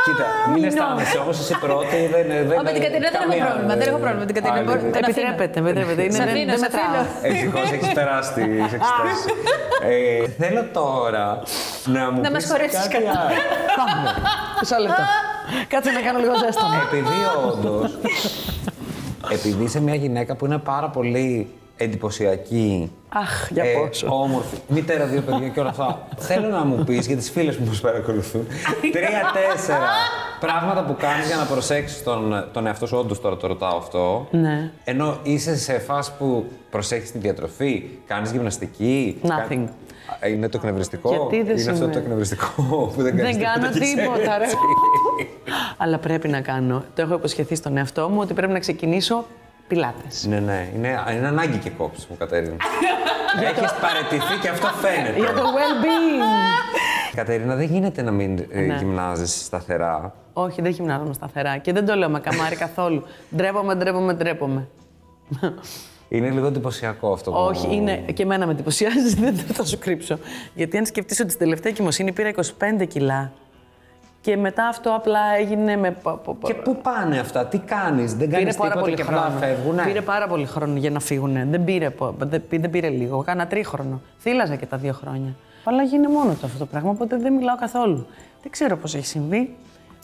κοίτα, 0.05 0.27
μην 0.53 0.65
αισθάνεσαι 0.65 1.19
όμως 1.19 1.39
εσύ 1.43 1.55
πρώτη. 1.65 1.97
Δεν, 2.15 2.25
δεν, 2.49 2.59
Α, 2.59 2.63
με 2.63 2.73
την 2.77 2.83
Κατερίνα 2.87 3.09
δεν 3.11 3.21
έχω 3.21 3.29
καμία, 3.29 3.45
πρόβλημα. 3.47 3.73
ε, 3.73 3.77
Δεν 3.81 3.87
έχω 3.89 3.99
πρόβλημα 4.05 4.21
με 4.25 4.29
την 4.31 4.35
Κατερίνα. 4.39 4.61
άλλη. 4.61 4.69
Μπορώ- 4.69 4.81
τον 4.81 5.05
αφήνω. 5.05 5.09
Επιτρέπεται, 5.11 5.59
επιτρέπεται. 5.61 6.03
Είναι, 6.07 6.13
Σ' 6.17 6.19
δεν, 6.23 6.29
αφήνω, 6.29 6.51
δεν 6.55 6.59
σ' 6.63 6.65
μετράω. 6.67 6.95
αφήνω. 7.05 7.29
Ευτυχώς 7.31 7.67
έχεις 7.77 7.91
περάσει 7.99 8.31
τι 8.37 8.43
εξετάσει. 8.65 9.27
ε, 9.93 10.29
θέλω 10.41 10.63
τώρα 10.81 11.27
να 11.95 12.03
μου 12.13 12.19
Να 12.27 12.31
μας 12.35 12.41
πεις 12.43 12.51
χορέψεις 12.53 12.87
κάτι 12.95 13.05
κάτι. 13.05 13.07
άλλο. 13.21 13.37
Πάμε. 13.79 14.09
Μισό 14.61 14.77
λεπτό. 14.85 15.05
Κάτσε 15.69 15.91
να 15.91 16.01
κάνω 16.01 16.19
λίγο 16.19 16.33
ζέσταμα. 16.39 16.75
Επειδή 16.87 17.19
όντως. 17.53 17.99
επειδή 19.33 19.65
είσαι 19.65 19.81
μια 19.81 19.95
γυναίκα 19.95 20.35
που 20.37 20.45
είναι 20.47 20.59
πάρα 20.59 20.89
πολύ 20.89 21.49
εντυπωσιακή. 21.77 22.91
Αχ, 23.09 23.49
για 23.51 23.65
ε, 23.65 23.73
πόσο. 23.75 24.07
Όμορφη, 24.23 24.57
μητέρα 24.69 25.05
δύο 25.07 25.21
παιδιά 25.21 25.49
και 25.49 25.61
όλα 25.61 25.69
αυτά. 25.69 26.07
Θέλω 26.17 26.49
να 26.49 26.65
μου 26.65 26.85
πεις 26.85 27.07
για 27.07 27.17
τις 27.17 27.31
φίλες 27.31 27.57
που 27.57 27.65
μα 27.65 27.79
παρακολουθούν. 27.83 28.47
Τρία-τέσσερα 28.93 29.89
πράγματα 30.41 30.85
που 30.85 30.97
κάνεις 30.99 31.27
για 31.27 31.37
να 31.37 31.45
προσέξεις 31.45 32.03
τον, 32.03 32.49
τον 32.53 32.67
εαυτό 32.67 32.87
σου. 32.87 32.97
Όντως 32.99 33.21
τώρα 33.21 33.37
το 33.37 33.47
ρωτάω 33.47 33.77
αυτό. 33.77 34.27
Ναι. 34.31 34.71
Ενώ 34.85 35.19
είσαι 35.23 35.57
σε 35.57 35.79
φάση 35.79 36.13
που 36.19 36.45
προσέχεις 36.71 37.13
τη 37.13 37.19
διατροφή, 37.19 37.85
κάνεις 38.07 38.31
γυμναστική. 38.31 39.21
Nothing. 39.23 39.65
κα- 40.21 40.29
Είναι 40.29 40.49
το 40.49 40.57
εκνευριστικό; 40.57 41.11
Γιατί 41.11 41.43
δεν 41.43 41.57
Είναι 41.57 41.71
αυτό 41.71 41.71
το 41.73 41.77
σημαίνει. 41.77 41.97
εκνευριστικό 41.97 42.53
που 42.97 43.03
δεν 43.03 43.17
κάνεις 43.17 43.37
Δεν 43.37 43.45
κάνω 43.45 43.71
και 43.73 43.79
τίποτα, 43.79 44.39
ρε. 44.39 44.45
έτσι. 44.45 44.57
Αλλά 45.83 45.99
πρέπει 45.99 46.29
να 46.29 46.41
κάνω. 46.41 46.85
Το 46.95 47.03
έχω 47.03 47.15
υποσχεθεί 47.15 47.55
στον 47.55 47.77
εαυτό 47.77 48.09
μου 48.09 48.19
ότι 48.21 48.35
πρέπει 48.35 48.53
να 48.53 48.59
ξεκινήσω 48.59 49.25
πιλάτες. 49.69 50.27
Ναι, 50.27 50.39
ναι. 50.41 50.69
Είναι, 50.77 51.03
είναι 51.17 51.27
ανάγκη 51.27 51.59
και 51.59 51.71
κόψει 51.71 52.07
μου, 52.11 52.17
Κατερίνα. 52.17 52.57
Έχεις 53.51 53.73
παραιτηθεί 53.81 54.39
και 54.41 54.49
αυτό 54.49 54.67
φαίνεται. 54.67 55.19
Για 55.19 55.33
το 55.33 55.43
well-being. 55.43 56.23
Κατερίνα, 57.15 57.55
δεν 57.55 57.67
γίνεται 57.67 58.03
να 58.03 58.11
μην 58.11 58.39
ε, 58.51 58.61
Ναι. 58.61 58.77
γυμνάζεσαι 58.77 59.45
σταθερά. 59.45 60.15
Όχι, 60.33 60.63
δεν 60.63 60.71
γυμνάζομαι 60.71 61.13
σταθερά. 61.13 61.57
Και 61.59 61.73
δεν 61.73 61.87
το 61.87 61.95
λέω 61.95 62.09
με 62.09 62.21
καμάρι 62.21 62.57
καθόλου. 62.57 63.03
Ντρέπομαι, 63.37 63.75
ντρέπομαι, 63.75 64.15
ντρέπομαι. 64.15 64.69
Είναι 66.09 66.31
λίγο 66.31 66.47
εντυπωσιακό 66.47 67.13
αυτό 67.13 67.31
που. 67.31 67.37
Όχι, 67.41 67.69
είναι 67.75 67.97
και 67.97 68.23
εμένα 68.23 68.47
με 68.47 68.53
εντυπωσιάζει, 68.53 69.15
δεν 69.21 69.35
θα 69.37 69.65
σου 69.65 69.79
κρύψω. 69.79 70.19
Γιατί 70.55 70.77
αν 70.79 70.87
σκεφτείς 70.87 71.21
ότι 71.21 71.29
στην 71.29 71.41
τελευταία 71.41 71.73
κοιμοσύνη 71.73 72.13
πήρα 72.13 72.31
25 72.81 72.87
κιλά 72.89 73.33
και 74.25 74.37
μετά 74.37 74.67
αυτό 74.67 74.95
απλά 74.95 75.21
έγινε 75.39 75.77
με. 75.77 75.91
πο- 75.91 76.21
πο- 76.25 76.35
πο- 76.35 76.47
Και 76.47 76.55
πού 76.55 76.77
πάνε 76.83 77.19
αυτά, 77.19 77.47
τι 77.47 77.59
κάνεις, 77.59 78.15
δεν 78.15 78.29
Πήρε 78.29 78.39
κάνεις 78.41 78.57
πάρα 78.57 78.69
τίποτα 78.71 78.85
πολύ 78.85 78.97
και 78.97 79.03
απλά 79.03 79.21
χρόνο. 79.21 79.39
φεύγουν. 79.39 79.85
Πήρε 79.85 80.01
πάρα 80.01 80.27
πολύ 80.27 80.47
χρόνο 80.47 80.77
για 80.77 80.91
να 80.91 81.01
φύγουν. 81.01 81.51
Δεν 81.51 81.65
πήρε, 81.65 81.91
πο- 81.91 82.15
δεν, 82.19 82.43
πή- 82.49 82.61
δεν 82.61 82.71
πήρε 82.71 82.89
λίγο. 82.89 83.23
Κάνα 83.23 83.47
τρίχρονο. 83.47 84.01
Θύλαζα 84.19 84.57
και 84.57 84.67
τα 84.67 84.77
δύο 84.77 84.93
χρόνια. 84.93 85.35
Αλλά 85.65 85.83
γίνει 85.83 86.07
μόνο 86.09 86.33
του 86.33 86.47
αυτό 86.47 86.59
το 86.59 86.67
πράγμα, 86.67 86.91
οπότε 86.91 87.17
δεν 87.17 87.33
μιλάω 87.33 87.57
καθόλου. 87.57 88.07
Δεν 88.43 88.51
ξέρω 88.51 88.77
πώς 88.77 88.95
έχει 88.95 89.07
συμβεί. 89.07 89.55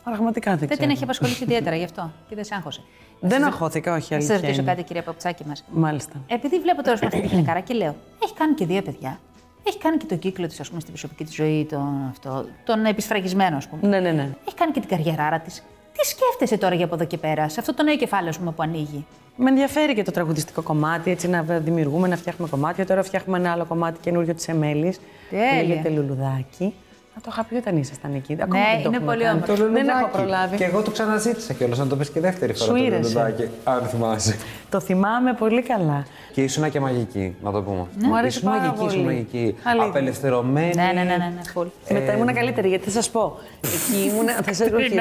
Πραγματικά 0.04 0.50
δεν 0.50 0.58
Δεν 0.58 0.68
ξέρω. 0.68 0.82
την 0.82 0.90
έχει 0.90 1.02
απασχολήσει 1.02 1.42
ιδιαίτερα 1.44 1.76
γι' 1.76 1.84
αυτό 1.84 2.10
και 2.28 2.34
δεν 2.34 2.44
σε 2.44 2.54
άγχωσε. 2.54 2.80
Δεν 3.20 3.44
αγχώθηκα, 3.44 3.94
όχι 3.94 4.06
Να 4.10 4.16
αλήθεια. 4.16 4.34
σα 4.36 4.40
ρωτήσω 4.40 4.60
είναι. 4.60 4.70
κάτι, 4.70 4.82
κυρία 4.82 5.02
Παπουτσάκη 5.02 5.44
μας. 5.46 5.64
Μάλιστα. 5.70 6.12
Επειδή 6.26 6.60
βλέπω 6.60 6.82
τώρα 6.82 6.96
σε 6.96 7.06
αυτή 7.06 7.20
τη 7.20 7.26
γυναικάρα 7.26 7.60
και 7.60 7.74
λέω, 7.74 7.94
έχει 8.24 8.34
κάνει 8.34 8.54
και 8.54 8.66
δύο 8.66 8.82
παιδιά. 8.82 9.18
Έχει 9.64 9.78
κάνει 9.78 9.96
και 9.96 10.04
τον 10.06 10.18
κύκλο 10.18 10.46
της, 10.46 10.60
ας 10.60 10.68
πούμε, 10.68 10.80
στην 10.80 10.92
προσωπική 10.92 11.24
της 11.24 11.34
ζωή, 11.34 11.66
τον, 11.70 12.06
αυτό, 12.10 12.46
τον 12.64 12.84
επισφραγισμένο, 12.84 13.56
ας 13.56 13.66
πούμε. 13.68 13.88
Ναι, 13.88 14.00
ναι, 14.00 14.10
ναι. 14.10 14.28
Έχει 14.46 14.56
κάνει 14.56 14.72
και 14.72 14.80
την 14.80 14.88
καριεράρα 14.88 15.38
της. 15.40 15.62
Τι 15.92 16.06
σκέφτεσαι 16.06 16.58
τώρα 16.58 16.74
για 16.74 16.84
από 16.84 16.94
εδώ 16.94 17.04
και 17.04 17.16
πέρα, 17.18 17.48
σε 17.48 17.60
αυτό 17.60 17.74
το 17.74 17.82
νέο 17.82 17.96
κεφάλαιο 17.96 18.28
ας 18.28 18.38
πούμε, 18.38 18.50
που 18.50 18.62
ανοίγει; 18.62 19.06
Με 19.36 19.50
ενδιαφέρει 19.50 19.94
και 19.94 20.02
το 20.02 20.10
τραγουδιστικό 20.10 20.62
κομμάτι, 20.62 21.10
έτσι 21.10 21.28
να 21.28 21.42
δημιουργούμε, 21.42 22.08
να 22.08 22.16
φτιάχνουμε 22.16 22.50
κομμάτια. 22.50 22.86
Τώρα 22.86 23.02
φτιάχνουμε 23.02 23.38
ένα 23.38 23.52
άλλο 23.52 23.64
κομμάτι 23.64 23.98
καινούριο 24.00 24.34
της 24.34 24.48
Εμέλης. 24.48 25.00
Τέλεια. 25.30 25.62
Λέγεται 25.62 25.88
Λουλουδάκι. 25.88 26.74
Να 27.14 27.20
το 27.20 27.28
είχα 27.32 27.44
πει 27.44 27.54
όταν 27.54 27.76
ήσασταν 27.76 28.14
εκεί. 28.14 28.32
Ακόμα 28.40 28.58
Ναι, 28.58 28.64
δεν 28.64 28.82
το 28.82 28.88
είναι 28.88 28.96
έχουμε 28.96 29.12
πολύ 29.12 29.22
κάνει. 29.24 29.34
όμορφο. 29.42 29.54
Το 29.64 29.70
Δεν 29.70 29.88
έχω 29.88 29.98
λουλουδάκι. 29.98 30.16
προλάβει. 30.16 30.56
Και 30.56 30.64
εγώ 30.64 30.82
το 30.82 30.90
ξαναζήτησα 30.90 31.52
κιόλας 31.52 31.78
να 31.78 31.86
το 31.86 31.96
πεις 31.96 32.10
και 32.10 32.20
δεύτερη 32.20 32.52
φορά. 32.54 32.70
Σου 32.70 32.76
το 32.76 32.84
ήρεσε. 32.84 33.00
λουλουδάκι, 33.02 33.48
Αν 33.64 33.82
θυμάσαι. 33.86 34.36
Το 34.70 34.80
θυμάμαι 34.80 35.32
πολύ 35.32 35.62
καλά. 35.62 36.06
Και 36.32 36.42
ήσουν 36.42 36.70
και 36.70 36.80
μαγική, 36.80 37.36
να 37.42 37.52
το 37.52 37.62
πούμε. 37.62 37.86
Μου 38.02 38.16
αρέσει 38.16 38.38
ήσουν 38.38 38.50
πάρα 38.50 38.62
μαγική, 38.62 38.84
ήσουν 38.84 39.02
πολύ. 39.02 39.04
μαγική. 39.04 39.56
Αλήθεια. 39.62 39.88
Απελευθερωμένη. 39.88 40.74
Ναι, 40.74 40.82
ναι, 40.82 40.92
ναι, 40.92 41.02
ναι, 41.02 41.16
ναι, 41.16 41.40
full. 41.54 41.66
Μετά 41.90 42.12
ήμουν 42.12 42.34
καλύτερη, 42.34 42.68
γιατί 42.68 42.84
θα 42.84 42.90
σας 42.90 43.10
πω. 43.10 43.38
Εκεί 43.60 44.08
ήμουν. 44.08 44.28
θα 44.44 44.52
σα 44.54 44.64
όχι, 44.64 45.00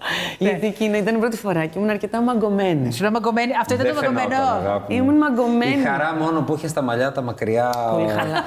γιατί- 0.38 0.54
Γιατί 0.58 0.66
εκείνο 0.66 0.96
ήταν 0.96 1.14
η 1.14 1.18
πρώτη 1.18 1.36
φορά 1.36 1.64
και 1.66 1.78
ήμουν 1.78 1.90
αρκετά 1.90 2.20
μαγκωμένη. 2.20 2.92
Σου 2.92 3.02
λέω 3.02 3.10
μαγκωμένη. 3.10 3.52
Αυτό 3.60 3.74
ήταν 3.74 3.86
Δεν 3.86 3.94
το 3.94 4.00
μαγκωμένο. 4.00 4.28
φαινόταν, 4.34 4.66
αγάπη 4.66 4.92
μου. 4.94 4.98
Ήμουν 5.02 5.16
μαγκωμένη. 5.16 5.80
Η 5.80 5.84
χαρά 5.84 6.16
μόνο 6.20 6.40
που 6.40 6.54
είχε 6.56 6.68
τα 6.68 6.82
μαλλιά 6.82 7.12
τα 7.12 7.22
μακριά. 7.22 7.70
Πολύ 7.92 8.08
χαλά. 8.08 8.40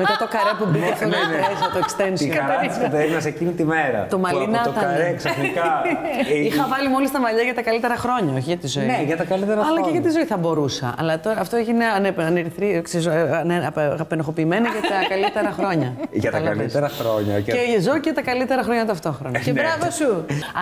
Μετά 0.00 0.14
το 0.22 0.26
καρέ 0.34 0.52
που 0.58 0.64
μπήκε 0.70 0.90
αυτό 0.92 1.06
το 1.08 1.16
τρέσο, 1.32 1.66
το 1.74 1.78
extension. 1.86 2.18
Τη 2.24 2.28
χαρά 2.38 2.56
της 2.68 2.76
Κατερίνα 2.84 3.20
εκείνη 3.32 3.50
τη 3.52 3.64
μέρα. 3.64 4.00
Το 4.10 4.16
Που 4.16 4.22
μαλλινά 4.22 4.58
Από 4.60 4.68
το 4.68 4.74
ήταν. 4.78 4.82
καρέ 4.90 5.08
ξαφνικά. 5.20 5.66
ε, 6.32 6.44
Είχα 6.48 6.64
βάλει 6.72 6.88
μόλις 6.94 7.10
τα 7.10 7.20
μαλλιά 7.24 7.42
για 7.42 7.54
τα 7.54 7.62
καλύτερα 7.68 7.96
χρόνια, 8.04 8.32
όχι 8.38 8.48
για 8.52 8.56
τη 8.64 8.66
ζωή. 8.76 8.86
Ναι, 8.86 9.02
για 9.10 9.16
τα 9.16 9.24
καλύτερα 9.32 9.60
Αλλά 9.60 9.68
και 9.70 9.76
χρόνια. 9.82 9.90
για 10.00 10.02
τη 10.08 10.10
ζωή 10.16 10.24
θα 10.32 10.36
μπορούσα. 10.36 10.94
Αλλά 11.00 11.20
τώρα 11.20 11.40
αυτό 11.40 11.56
έγινε 11.56 11.84
ανε- 11.96 12.18
ανερυθρή- 12.30 12.82
ξέρω, 12.82 13.10
ε, 13.12 13.36
ανε- 13.42 13.64
απε- 13.66 14.00
απενοχοποιημένα 14.00 14.68
για 14.74 14.82
τα 14.92 14.98
καλύτερα 15.12 15.50
χρόνια. 15.58 15.88
Για 16.10 16.30
τα 16.30 16.36
Καταλαβες. 16.38 16.56
καλύτερα 16.58 16.88
χρόνια. 16.98 17.34
Και... 17.40 17.52
Και 17.52 17.80
ζω 17.86 17.98
και 17.98 18.12
τα 18.12 18.22
καλύτερα 18.22 18.62
χρόνια 18.62 18.84
ταυτόχρονα. 18.86 19.38
Και 19.38 19.52
μπράβο 19.52 19.86
σου. 19.98 20.10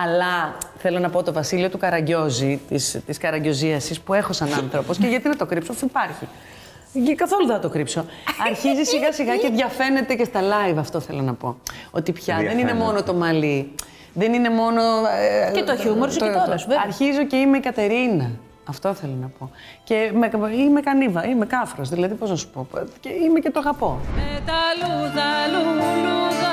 Αλλά 0.03 0.33
θέλω 0.77 0.99
να 0.99 1.09
πω 1.09 1.23
το 1.23 1.33
Βασίλειο 1.33 1.69
του 1.69 1.77
Καραγκιόζη, 1.77 2.59
της, 2.69 2.99
της 3.05 3.17
καραγκιοζίασης 3.17 3.99
που 3.99 4.13
έχω 4.13 4.33
σαν 4.33 4.53
άνθρωπος 4.53 4.97
και 4.97 5.07
γιατί 5.07 5.27
να 5.27 5.35
το 5.35 5.45
κρύψω, 5.45 5.71
αφού 5.71 5.85
υπάρχει. 5.85 6.27
Και 7.05 7.15
καθόλου 7.15 7.45
δεν 7.45 7.55
θα 7.55 7.61
το 7.61 7.69
κρύψω. 7.69 8.05
Αρχίζει 8.47 8.83
σιγά 8.93 9.11
σιγά 9.11 9.35
και 9.37 9.49
διαφαίνεται 9.49 10.13
και 10.15 10.23
στα 10.23 10.39
live, 10.41 10.77
αυτό 10.77 10.99
θέλω 10.99 11.21
να 11.21 11.33
πω. 11.33 11.57
Ότι 11.91 12.11
πια 12.11 12.35
δεν 12.35 12.43
είναι 12.45 12.53
Διαφαίνεται. 12.53 12.83
μόνο 12.85 13.03
το 13.03 13.13
μαλλί, 13.13 13.71
δεν 14.13 14.33
είναι 14.33 14.49
μόνο... 14.49 14.81
ε, 15.47 15.51
Και 15.51 15.63
το 15.63 15.75
χιούμορ 15.77 16.11
σου 16.11 16.19
και 16.19 16.25
το 16.31 16.43
όλος 16.47 16.61
σου, 16.61 16.67
βέβαια. 16.67 16.83
Αρχίζω 16.85 17.25
και 17.25 17.35
είμαι 17.35 17.57
η 17.57 17.59
Κατερίνα. 17.59 18.29
Αυτό 18.69 18.93
θέλω 18.93 19.13
να 19.21 19.27
πω. 19.39 19.51
Και 19.83 20.11
με, 20.13 20.29
είμαι 20.55 20.81
κανίβα, 20.81 21.25
είμαι 21.25 21.45
κάφρος, 21.45 21.89
δηλαδή 21.89 22.13
πώς 22.13 22.29
να 22.29 22.35
σου 22.35 22.49
πω. 22.49 22.67
Και 22.99 23.09
είμαι 23.09 23.39
και 23.39 23.49
το 23.51 23.59
αγαπώ. 23.59 23.99
Με 24.15 24.39
τα 24.45 24.59
λούδα 24.81 25.29
λουλούδα 25.51 26.48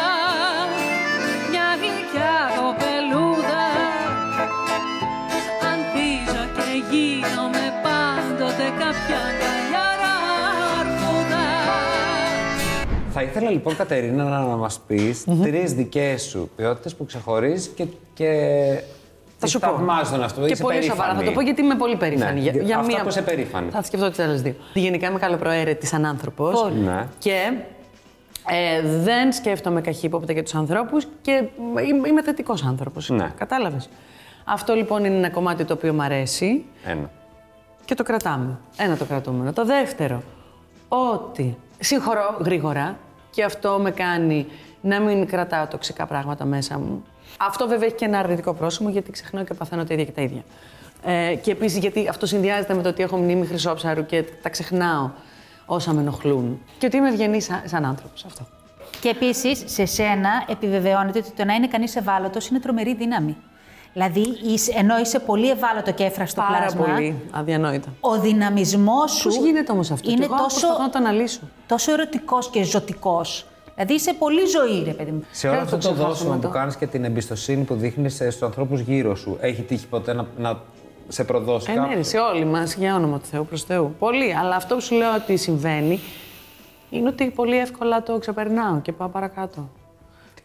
ήθελα 13.26 13.50
λοιπόν, 13.50 13.76
Κατερίνα, 13.76 14.24
να 14.24 14.38
μας 14.56 14.80
πεις 14.86 15.24
τρεις 15.42 15.74
δικές 15.74 16.22
σου 16.22 16.50
ποιότητες 16.56 16.94
που 16.94 17.06
ξεχωρίζεις 17.06 17.70
και. 17.74 17.86
και... 18.14 18.30
Θα 19.38 19.46
σου 19.46 19.58
πω. 19.58 19.66
θαυμάζεις 19.66 20.10
τον 20.10 20.20
εαυτό. 20.20 20.46
Και 20.46 20.52
είσαι 20.52 20.62
πολύ 20.62 20.82
σοβαρά. 20.82 20.96
Θα 20.96 21.04
περήφανη. 21.04 21.28
το 21.28 21.32
πω 21.32 21.40
γιατί 21.40 21.62
είμαι 21.62 21.74
πολύ 21.74 21.96
περήφανη. 21.96 22.40
Ναι, 22.40 22.50
για 22.62 22.78
αυτά 22.78 23.02
που 23.02 23.08
είσαι 23.08 23.22
περήφανη. 23.22 23.70
Θα 23.70 23.82
σκεφτώ 23.82 24.10
τις 24.10 24.18
άλλες 24.18 24.42
δύο. 24.42 24.54
Γενικά 24.74 25.08
είμαι 25.08 25.18
καλοπροαίρετης 25.18 25.88
σαν 25.88 26.04
άνθρωπο. 26.04 26.50
Πολύ. 26.50 26.78
Ναι. 26.78 27.06
Και 27.18 27.52
ε, 28.48 28.82
δεν 29.02 29.32
σκέφτομαι 29.32 29.80
καχύποπτα 29.80 30.32
για 30.32 30.42
τους 30.42 30.54
ανθρώπους 30.54 31.06
και 31.22 31.44
είμαι, 31.88 32.08
είμαι 32.08 32.22
θετικός 32.22 32.64
άνθρωπος. 32.64 33.08
Ναι. 33.08 33.30
Κατάλαβες. 33.38 33.88
Αυτό 34.44 34.74
λοιπόν 34.74 35.04
είναι 35.04 35.16
ένα 35.16 35.30
κομμάτι 35.30 35.64
το 35.64 35.72
οποίο 35.72 35.92
μου 35.92 36.02
αρέσει 36.02 36.64
Ένα. 36.84 37.10
και 37.84 37.94
το 37.94 38.02
κρατάμε. 38.02 38.58
Ένα 38.76 38.96
το 38.96 39.04
κρατούμενο. 39.04 39.52
Το 39.52 39.64
δεύτερο, 39.64 40.22
ότι 40.88 41.56
συγχωρώ 41.78 42.36
γρήγορα 42.44 42.96
και 43.36 43.44
αυτό 43.44 43.78
με 43.80 43.90
κάνει 43.90 44.46
να 44.80 45.00
μην 45.00 45.26
κρατάω 45.26 45.66
τοξικά 45.66 46.06
πράγματα 46.06 46.44
μέσα 46.44 46.78
μου. 46.78 47.04
Αυτό 47.38 47.68
βέβαια 47.68 47.86
έχει 47.86 47.94
και 47.94 48.04
ένα 48.04 48.18
αρνητικό 48.18 48.54
πρόσωπο 48.54 48.90
γιατί 48.90 49.10
ξεχνάω 49.10 49.44
και 49.44 49.54
παθαίνω 49.54 49.84
τα 49.84 49.94
ίδια 49.94 50.04
και 50.04 50.12
τα 50.12 50.22
ίδια. 50.22 50.44
Ε, 51.04 51.34
και 51.34 51.50
επίσης 51.50 51.78
γιατί 51.78 52.08
αυτό 52.08 52.26
συνδυάζεται 52.26 52.74
με 52.74 52.82
το 52.82 52.88
ότι 52.88 53.02
έχω 53.02 53.16
μνήμη 53.16 53.46
χρυσόψαρου 53.46 54.06
και 54.06 54.24
τα 54.42 54.48
ξεχνάω 54.48 55.10
όσα 55.66 55.92
με 55.92 56.00
ενοχλούν. 56.00 56.62
Και 56.78 56.86
ότι 56.86 56.96
είμαι 56.96 57.08
ευγενή 57.08 57.40
σαν, 57.40 57.62
σαν 57.64 57.84
άνθρωπος. 57.84 58.24
Αυτό. 58.24 58.46
Και 59.00 59.08
επίσης, 59.08 59.62
σε 59.64 59.84
σένα 59.84 60.44
επιβεβαιώνεται 60.48 61.18
ότι 61.18 61.30
το 61.30 61.44
να 61.44 61.54
είναι 61.54 61.68
κανείς 61.68 61.96
ευάλωτος 61.96 62.48
είναι 62.48 62.60
τρομερή 62.60 62.94
δύναμη. 62.94 63.36
Δηλαδή, 63.98 64.20
είσαι- 64.44 64.72
ενώ 64.76 64.98
είσαι 64.98 65.18
πολύ 65.18 65.50
ευάλωτο 65.50 65.92
και 65.92 66.04
έφραστο 66.04 66.40
Πάρα 66.40 66.58
πλάσμα, 66.58 66.84
πολύ 66.84 67.14
αδιανόητα. 67.30 67.88
ο 68.00 68.20
δυναμισμός 68.20 69.12
σου. 69.12 69.28
Πώς 69.28 69.36
γίνεται 69.36 69.72
όμως 69.72 69.90
αυτό, 69.90 70.10
είναι 70.10 70.18
και 70.18 70.24
εγώ 70.24 70.36
τόσο, 70.42 70.48
προσπαθώ 70.60 70.82
να 70.82 70.90
το 70.90 70.98
αναλύσω. 70.98 71.40
τόσο 71.66 71.92
ερωτικός 71.92 72.50
και 72.50 72.62
ζωτικός. 72.64 73.46
Δηλαδή, 73.74 73.94
είσαι 73.94 74.12
πολύ 74.14 74.40
ζωή, 74.46 74.82
ρε 74.84 74.92
παιδί 74.92 75.10
μου. 75.10 75.24
Σε 75.30 75.46
όλο 75.48 75.56
Δεν 75.56 75.64
αυτό 75.64 75.76
το 75.76 75.82
το 75.88 75.92
ξεχάσουμε 75.94 76.14
δώσιμο 76.28 76.40
το. 76.40 76.46
που 76.48 76.52
κάνεις 76.54 76.76
και 76.76 76.86
την 76.86 77.04
εμπιστοσύνη 77.04 77.62
που 77.64 77.74
δείχνεις 77.74 78.14
στους 78.14 78.42
ανθρώπους 78.42 78.80
γύρω 78.80 79.14
σου, 79.16 79.36
έχει 79.40 79.62
τύχει 79.62 79.86
ποτέ 79.86 80.12
να, 80.12 80.26
να 80.38 80.58
σε 81.08 81.24
προδώσει 81.24 81.70
Ε, 81.70 81.74
κάποιος; 81.74 81.96
ναι, 81.96 82.02
σε 82.02 82.18
όλοι 82.18 82.44
μας, 82.44 82.74
για 82.74 82.94
όνομα 82.94 83.18
του 83.18 83.26
Θεού, 83.26 83.46
προς 83.46 83.62
Θεού. 83.64 83.94
Πολύ. 83.98 84.34
Αλλά 84.36 84.56
αυτό 84.56 84.74
που 84.74 84.80
σου 84.80 84.94
λέω 84.94 85.14
ότι 85.14 85.36
συμβαίνει 85.36 86.00
είναι 86.90 87.08
ότι 87.08 87.24
πολύ 87.30 87.58
εύκολα 87.58 88.02
το 88.02 88.18
ξεπερνάω 88.18 88.80
και 88.80 88.92
πάω 88.92 89.08
παρακάτω. 89.08 89.68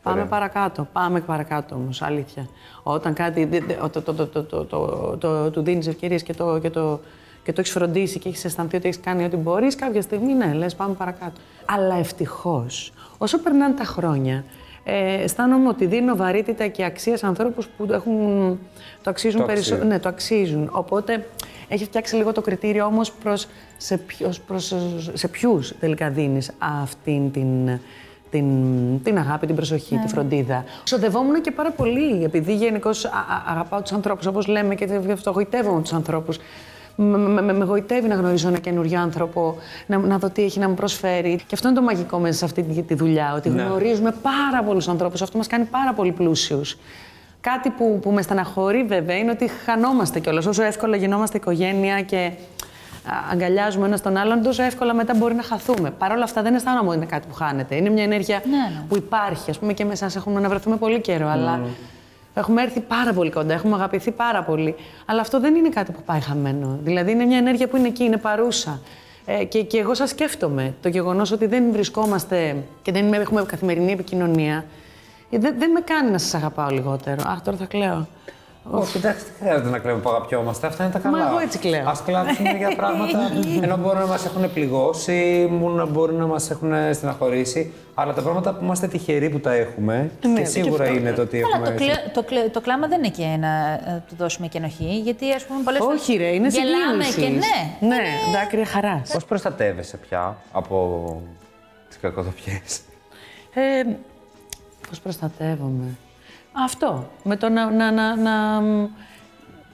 Πάμε 0.03 0.15
ωραία. 0.17 0.29
παρακάτω. 0.29 0.87
Πάμε 0.93 1.19
παρακάτω 1.19 1.75
όμως, 1.75 2.01
αλήθεια. 2.01 2.47
Όταν 2.83 3.13
κάτι. 3.13 3.45
δε- 3.45 3.59
δε- 3.59 3.73
το, 3.91 4.01
το, 4.01 4.13
το, 4.13 4.27
το, 4.27 4.43
το, 4.43 4.65
το, 4.65 5.17
το- 5.19 5.49
του 5.51 5.61
δίνεις 5.61 5.87
ευκαιρίες 5.87 6.23
και 6.23 6.33
το, 6.33 6.59
και 6.59 6.69
το, 6.69 6.99
και 7.43 7.53
το 7.53 7.59
έχεις 7.61 7.71
φροντίσει 7.73 8.19
και 8.19 8.29
έχεις 8.29 8.45
αισθανθεί 8.45 8.75
ότι 8.75 8.87
έχεις 8.87 8.99
κάνει 8.99 9.23
ό,τι 9.23 9.35
μπορείς, 9.35 9.75
κάποια 9.75 10.01
στιγμή 10.01 10.33
ναι, 10.33 10.53
λες, 10.53 10.75
πάμε 10.75 10.93
παρακάτω. 10.93 11.41
Αλλά 11.65 11.95
ευτυχώς, 11.95 12.93
όσο 13.17 13.39
περνάνε 13.39 13.73
τα 13.73 13.83
χρόνια, 13.83 14.43
ε, 14.83 15.13
αισθάνομαι 15.23 15.67
ότι 15.67 15.85
δίνω 15.85 16.15
βαρύτητα 16.15 16.67
και 16.67 16.83
αξία 16.85 17.17
σε 17.17 17.25
ανθρώπους 17.25 17.67
που 17.67 17.87
έχουν, 17.91 18.59
το 19.03 19.09
αξίζουν 19.09 19.39
Το 19.39 19.45
περισσότερο. 19.45 19.75
αξίζουν. 19.75 19.87
Ναι, 19.87 19.99
το 19.99 20.09
αξίζουν. 20.09 20.69
Οπότε 20.71 21.27
έχει 21.67 21.83
φτιάξει 21.83 22.15
λίγο 22.15 22.31
το 22.31 22.41
κριτήριο 22.41 22.85
όμως 22.85 23.11
προς 23.11 23.47
σε, 23.77 23.97
ποιος, 23.97 24.39
προς, 24.39 24.73
σε 25.13 25.27
ποιους 25.27 25.73
τελικά 25.79 26.09
δίνεις 26.09 26.51
αυτήν 26.81 27.31
την, 27.31 27.79
την, 28.31 28.45
την 29.03 29.17
αγάπη, 29.17 29.45
την 29.45 29.55
προσοχή, 29.55 29.97
τη 29.97 30.07
φροντίδα. 30.07 30.63
Ξοδευόμουν 30.83 31.41
και 31.41 31.51
πάρα 31.51 31.71
πολύ, 31.71 32.23
επειδή 32.23 32.55
γενικώς 32.55 33.09
αγαπάω 33.49 33.81
τους 33.81 33.91
ανθρώπους, 33.91 34.25
όπως 34.25 34.47
λέμε 34.47 34.75
και 34.75 34.85
γι' 35.05 35.11
αυτό 35.11 35.31
γοητεύομαι 35.31 35.81
τους 35.81 35.93
ανθρώπους. 35.93 36.39
Με, 36.95 37.17
με, 37.17 37.41
με, 37.41 37.53
με 37.53 37.65
γοητεύει 37.65 38.07
να 38.07 38.15
γνωρίζω 38.15 38.47
ένα 38.47 38.57
καινούριο 38.57 38.99
άνθρωπο, 38.99 39.55
να, 39.85 39.97
να 39.97 40.17
δω 40.17 40.29
τι 40.29 40.43
έχει 40.43 40.59
να 40.59 40.69
μου 40.69 40.75
προσφέρει. 40.75 41.35
Και 41.35 41.53
αυτό 41.53 41.67
είναι 41.67 41.77
το 41.77 41.83
μαγικό 41.83 42.19
μέσα 42.19 42.37
σε 42.37 42.45
αυτή 42.45 42.63
τη, 42.63 42.81
τη 42.81 42.93
δουλειά, 42.93 43.33
ότι 43.35 43.49
Ναι. 43.49 43.61
γνωρίζουμε 43.61 44.15
πάρα 44.21 44.63
πολλούς 44.63 44.87
ανθρώπους. 44.87 45.21
Αυτό 45.21 45.37
μας 45.37 45.47
κάνει 45.47 45.63
πάρα 45.65 45.93
πολύ 45.93 46.11
πλούσιους. 46.11 46.77
Κάτι 47.41 47.69
που, 47.69 47.99
που 48.01 48.11
με 48.11 48.21
στεναχωρεί 48.21 48.83
βέβαια 48.83 49.17
είναι 49.17 49.31
ότι 49.31 49.47
χανόμαστε 49.65 50.19
κιόλας. 50.19 50.45
Όσο 50.45 50.63
εύκολα 50.63 50.95
γινόμαστε 50.95 51.37
οικογένεια 51.37 52.01
και 52.01 52.17
α, 52.25 52.31
αγκαλιάζουμε 53.31 53.85
ένας 53.85 54.01
τον 54.01 54.17
άλλον, 54.17 54.41
τόσο 54.41 54.63
εύκολα 54.63 54.93
μετά 54.93 55.13
μπορεί 55.15 55.33
να 55.35 55.43
χαθούμε. 55.43 55.91
Παρ' 55.91 56.11
όλα 56.11 56.23
αυτά 56.23 56.41
δεν 56.41 56.55
αισθάνομαι 56.55 56.87
ότι 56.87 56.97
είναι 56.97 57.05
κάτι 57.05 57.27
που 57.27 57.33
χάνεται. 57.33 57.75
Είναι 57.75 57.89
μια 57.89 58.03
ενέργεια 58.03 58.41
Ναι, 58.45 58.57
ναι. 58.57 58.83
που 58.89 58.95
υπάρχει. 58.95 59.51
Α 59.51 59.53
πούμε 59.59 59.73
και 59.73 59.85
με 59.85 59.91
εσά 59.91 60.09
έχουμε 60.15 60.39
να 60.39 60.49
βρεθούμε 60.49 60.77
πολύ 60.77 61.01
καιρό, 61.01 61.27
αλλά 61.27 61.59
έχουμε 62.33 62.61
έρθει 62.61 62.79
πάρα 62.79 63.13
πολύ 63.13 63.31
κοντά, 63.31 63.53
έχουμε 63.53 63.75
αγαπηθεί 63.75 64.11
πάρα 64.11 64.43
πολύ. 64.43 64.75
Αλλά 65.05 65.21
αυτό 65.21 65.39
δεν 65.39 65.55
είναι 65.55 65.69
κάτι 65.69 65.91
που 65.91 66.01
πάει 66.05 66.19
χαμένο. 66.19 66.79
Δηλαδή 66.83 67.11
είναι 67.11 67.25
μια 67.25 67.37
ενέργεια 67.37 67.67
που 67.67 67.77
είναι 67.77 67.87
εκεί, 67.87 68.03
είναι 68.03 68.17
παρούσα. 68.17 68.79
Ε, 69.25 69.43
και, 69.43 69.63
και 69.63 69.77
εγώ 69.77 69.93
σας 69.93 70.09
σκέφτομαι. 70.09 70.73
Το 70.81 70.89
γεγονός 70.89 71.31
ότι 71.31 71.45
δεν 71.45 71.71
βρισκόμαστε 71.71 72.55
και 72.81 72.91
δεν 72.91 73.13
έχουμε 73.13 73.43
καθημερινή 73.43 73.91
επικοινωνία, 73.91 74.65
ε, 75.29 75.37
δεν, 75.37 75.55
δεν 75.57 75.71
με 75.71 75.79
κάνει 75.79 76.11
να 76.11 76.17
σας 76.17 76.33
αγαπάω 76.33 76.69
λιγότερο. 76.69 77.21
Αχ, 77.27 77.41
τώρα 77.41 77.57
θα 77.57 77.65
κλαίω. 77.65 78.07
Όχι, 78.63 78.97
εντάξει, 78.97 79.23
δεν 79.23 79.33
χρειάζεται 79.39 79.69
να 79.69 79.79
κλαίμε 79.79 79.99
που 79.99 80.09
αγαπιόμαστε. 80.09 80.67
Αυτά 80.67 80.83
είναι 80.83 80.93
τα 80.93 80.99
καλά. 80.99 81.17
Μα 81.17 81.29
εγώ 81.29 81.39
έτσι 81.39 81.57
κλαίω. 81.57 81.87
Α 81.89 81.93
κλάψουμε 82.05 82.49
για 82.57 82.75
πράγματα 82.75 83.19
ενώ 83.63 83.77
μπορεί 83.77 83.97
να 83.97 84.05
μας 84.05 84.25
έχουν 84.25 84.53
πληγώσει, 84.53 85.47
μόνο 85.51 85.87
μπορεί 85.87 86.13
να 86.13 86.25
μας 86.25 86.49
έχουν 86.51 86.71
στεναχωρήσει. 86.93 87.73
Αλλά 87.93 88.13
τα 88.13 88.21
πράγματα 88.21 88.53
που 88.53 88.63
είμαστε 88.63 88.87
τυχεροί 88.87 89.29
που 89.29 89.39
τα 89.39 89.53
έχουμε, 89.53 90.11
Ναι, 90.21 90.33
και 90.33 90.41
και 90.41 90.47
σίγουρα 90.47 90.83
αυτό, 90.83 90.95
είναι 90.95 91.11
το 91.11 91.21
ότι 91.21 91.37
Αλλά 91.43 91.47
έχουμε. 91.55 91.69
το, 91.69 91.83
κλε, 91.83 91.93
το, 92.13 92.23
κλε, 92.23 92.49
το 92.49 92.61
κλάμα 92.61 92.87
δεν 92.87 92.97
είναι 93.03 93.09
και 93.09 93.25
να 93.39 93.71
ε, 93.73 94.03
του 94.07 94.15
δώσουμε 94.17 94.47
και 94.47 94.57
ενοχή, 94.57 94.99
γιατί 94.99 95.31
ας 95.31 95.43
πούμε 95.45 95.61
πολλές 95.63 95.79
φορές 95.81 95.99
Όχι, 96.01 96.17
ρε, 96.17 96.27
είναι 96.27 96.47
γελάμε 96.47 97.03
συγκίνηση. 97.03 97.49
και 97.79 97.85
ναι. 97.85 97.95
Ναι, 97.95 98.03
δάκρυα 98.33 98.65
χαράς. 98.65 99.11
Πώς 99.13 99.25
προστατεύεσαι 99.25 99.97
πια 99.97 100.37
από 100.51 101.21
τις 101.87 101.97
κακοδοπιέ. 102.01 102.61
Ε, 103.53 103.83
πώς 104.89 104.99
προστατεύομαι; 104.99 105.97
Αυτό. 106.51 107.09
Με 107.23 107.35
το 107.35 107.49
να, 107.49 107.71
να, 107.71 107.91
να, 107.91 108.15
να, 108.15 108.61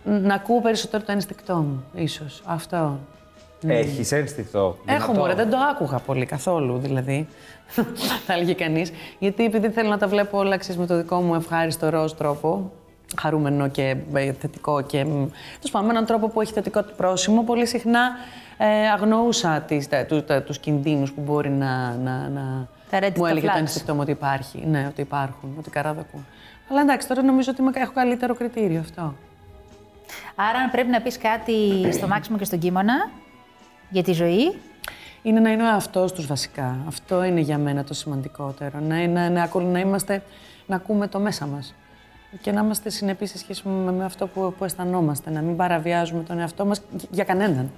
να 0.04 0.34
ακούω 0.34 0.62
περισσότερο 0.62 1.04
το 1.04 1.12
ένστικτό 1.12 1.56
μου, 1.56 1.84
ίσως. 1.94 2.42
Αυτό. 2.46 3.00
Έχεις 3.68 4.12
ένστικτο. 4.12 4.78
Έχω 4.86 5.06
δυνατό. 5.06 5.20
μωρέ, 5.20 5.34
δεν 5.34 5.50
το 5.50 5.58
άκουγα 5.72 6.00
πολύ 6.00 6.26
καθόλου 6.26 6.78
δηλαδή. 6.78 7.28
θα 8.26 8.34
έλεγε 8.34 8.54
κανείς. 8.54 8.92
Γιατί 9.20 9.46
επειδή 9.46 9.70
θέλω 9.70 9.90
να 9.90 9.98
τα 9.98 10.08
βλέπω 10.08 10.38
όλα 10.38 10.58
ξέρεις, 10.58 10.80
με 10.80 10.86
το 10.86 10.98
δικό 10.98 11.22
μου 11.22 11.36
ευχάριστο 11.36 11.90
ροζ 11.90 12.12
τρόπο, 12.12 12.72
χαρούμενο 13.20 13.68
και 13.68 13.96
ε, 14.14 14.32
θετικό 14.32 14.82
και. 14.82 14.98
τέλος 14.98 15.72
πάντων, 15.72 15.88
με 15.88 15.94
έναν 15.94 16.06
τρόπο 16.06 16.30
που 16.30 16.42
έχει 16.42 16.54
θετικό 16.54 16.84
του 16.84 16.94
πρόσημο, 16.98 17.44
πολύ 17.44 17.66
συχνά 17.66 18.12
ε, 18.58 18.90
αγνοούσα 18.90 19.62
τις, 19.62 19.88
τα, 19.88 20.06
του, 20.06 20.24
τα, 20.24 20.42
τους 20.42 20.60
κινδύνους 20.60 21.12
που 21.12 21.22
μπορεί 21.22 21.50
να, 21.50 21.96
να, 22.04 22.30
να 22.30 22.68
Τα 22.90 23.00
red 23.00 23.12
μου 23.18 23.24
τα 23.24 23.30
έλεγε 23.30 23.48
το 23.48 23.54
flags. 23.56 23.60
ένστικτο 23.60 23.94
μου 23.94 24.00
ότι 24.02 24.12
υπάρχει. 24.12 24.66
Ναι, 24.66 24.88
ότι 24.90 25.02
υπάρχουν, 25.02 25.56
ότι 25.60 25.70
καράδακουν. 25.70 26.26
Αλλά 26.70 26.82
εντάξει, 26.82 27.08
τώρα 27.08 27.22
νομίζω 27.24 27.52
ότι 27.52 27.62
είμαι- 27.62 27.72
έχω 27.76 27.92
καλύτερο 27.94 28.36
κριτήριο 28.36 28.80
αυτό. 28.80 29.16
Άρα, 30.36 30.60
αν 30.60 30.72
πρέπει 30.72 30.90
να 30.90 31.02
πεις 31.02 31.18
κάτι 31.18 31.88
στο 31.94 32.08
Μάξιμο 32.08 32.38
και 32.38 32.44
στον 32.46 32.60
Κίμωνα 32.60 33.10
για 33.90 34.04
τη 34.04 34.12
ζωή, 34.14 34.58
Είναι 35.22 35.40
να 35.40 35.52
είναι 35.52 35.64
ο 35.64 35.68
εαυτός 35.68 36.12
τους 36.14 36.26
βασικά. 36.28 36.78
Αυτό 36.88 37.24
είναι 37.24 37.40
για 37.40 37.58
μένα 37.58 37.84
το 37.84 37.94
σημαντικότερο. 37.94 38.80
Να, 38.80 39.02
είναι, 39.02 39.30
να, 39.30 39.44
ακού- 39.44 39.62
να 39.62 39.80
είμαστε, 39.80 40.24
να 40.66 40.76
ακούμε 40.76 41.08
το 41.08 41.20
μέσα 41.20 41.46
μας. 41.46 41.76
Και 42.42 42.52
να 42.52 42.62
είμαστε 42.62 42.90
συνεπείς 42.90 43.30
σε 43.30 43.38
σχέση 43.38 43.68
με, 43.68 43.92
με 43.92 44.06
αυτό 44.06 44.28
που, 44.28 44.54
που 44.58 44.64
αισθανόμαστε. 44.64 45.30
Να 45.30 45.42
μην 45.42 45.56
παραβιάζουμε 45.56 46.24
τον 46.24 46.40
εαυτό 46.40 46.66
μας 46.66 46.82
για 47.12 47.24
κανέναν. 47.24 47.72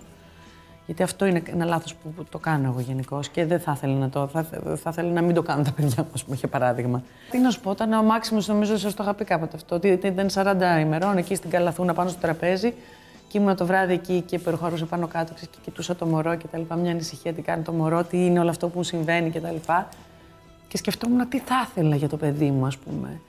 Γιατί 0.90 1.04
αυτό 1.04 1.26
είναι 1.26 1.42
ένα 1.46 1.66
λάθος 1.66 1.96
που, 1.96 2.10
που 2.10 2.24
το 2.30 2.38
κάνω 2.38 2.68
εγώ 2.68 2.80
γενικώ 2.80 3.20
και 3.32 3.46
δεν 3.46 3.60
θα 3.60 3.74
ήθελα 3.76 3.94
να 3.94 4.10
το. 4.10 4.28
Θα, 4.28 4.44
θα 4.76 4.90
ήθελα 4.90 5.12
να 5.12 5.22
μην 5.22 5.36
το 5.36 5.42
κάνουν 5.42 5.64
τα 5.64 5.72
παιδιά 5.72 5.96
μου, 5.98 6.10
ας 6.14 6.24
πούμε, 6.24 6.36
για 6.36 6.48
παράδειγμα. 6.48 7.04
Τι 7.30 7.38
να 7.40 7.50
σου 7.50 7.60
πω, 7.60 7.70
όταν 7.70 7.94
ο 7.94 8.04
Μάξιμος, 8.04 8.48
νομίζω 8.48 8.78
σας 8.78 8.94
το 8.94 9.04
είχα 9.04 9.14
πει 9.14 9.24
κάποτε 9.24 9.56
αυτό, 9.56 9.76
ότι 9.76 9.88
ήταν 9.88 10.30
40 10.34 10.80
ημερών 10.82 11.18
εκεί 11.18 11.36
στην 11.36 11.50
Καλαθούνα 11.50 11.94
πάνω 11.94 12.10
στο 12.10 12.20
τραπέζι 12.20 12.74
και 13.28 13.38
ήμουν 13.38 13.56
το 13.56 13.66
βράδυ 13.66 13.94
εκεί 13.94 14.22
και 14.22 14.40
προχωρούσα 14.40 14.86
πάνω 14.86 15.08
κάτω 15.08 15.34
ξέρεις, 15.34 15.56
και 15.56 15.58
κοιτούσα 15.64 15.96
το 15.96 16.06
μωρό 16.06 16.36
και 16.36 16.48
τα 16.48 16.58
λοιπά. 16.58 16.76
Μια 16.76 16.92
ανησυχία 16.92 17.34
τι 17.34 17.42
κάνει 17.42 17.64
το 17.64 17.72
μωρό, 17.72 18.04
τι 18.04 18.26
είναι 18.26 18.40
όλο 18.40 18.50
αυτό 18.50 18.68
που 18.68 18.78
μου 18.78 18.84
συμβαίνει 18.84 19.30
και 19.30 19.40
τα 19.40 19.52
λοιπά. 19.52 19.88
Και 20.68 20.78
σκεφτόμουν 20.78 21.30
τι 21.30 21.40
θα 21.40 21.68
ήθελα 21.70 21.96
για 21.96 22.10
το 22.10 22.18
παιδί 22.18 22.52
μου, 22.52 22.66
ας 22.66 22.78
πούμε. 22.78 23.22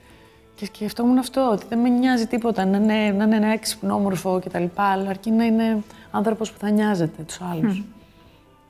Και 0.55 0.65
σκεφτόμουν 0.65 1.17
αυτό, 1.17 1.49
ότι 1.53 1.65
δεν 1.69 1.79
με 1.79 1.89
νοιάζει 1.89 2.25
τίποτα 2.27 2.65
να 2.65 2.77
είναι, 2.77 3.11
να 3.17 3.23
είναι 3.23 3.35
ένα 3.35 3.47
έξυπνο, 3.47 3.95
όμορφο 3.95 4.41
κτλ. 4.45 4.63
Αλλά 4.75 5.09
αρκεί 5.09 5.31
να 5.31 5.43
είναι 5.43 5.77
άνθρωπος 6.11 6.51
που 6.51 6.57
θα 6.59 6.69
νοιάζεται 6.69 7.23
τους 7.23 7.39
άλλους. 7.51 7.83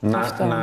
Να, 0.00 0.18
Αυτό. 0.18 0.44
να, 0.44 0.56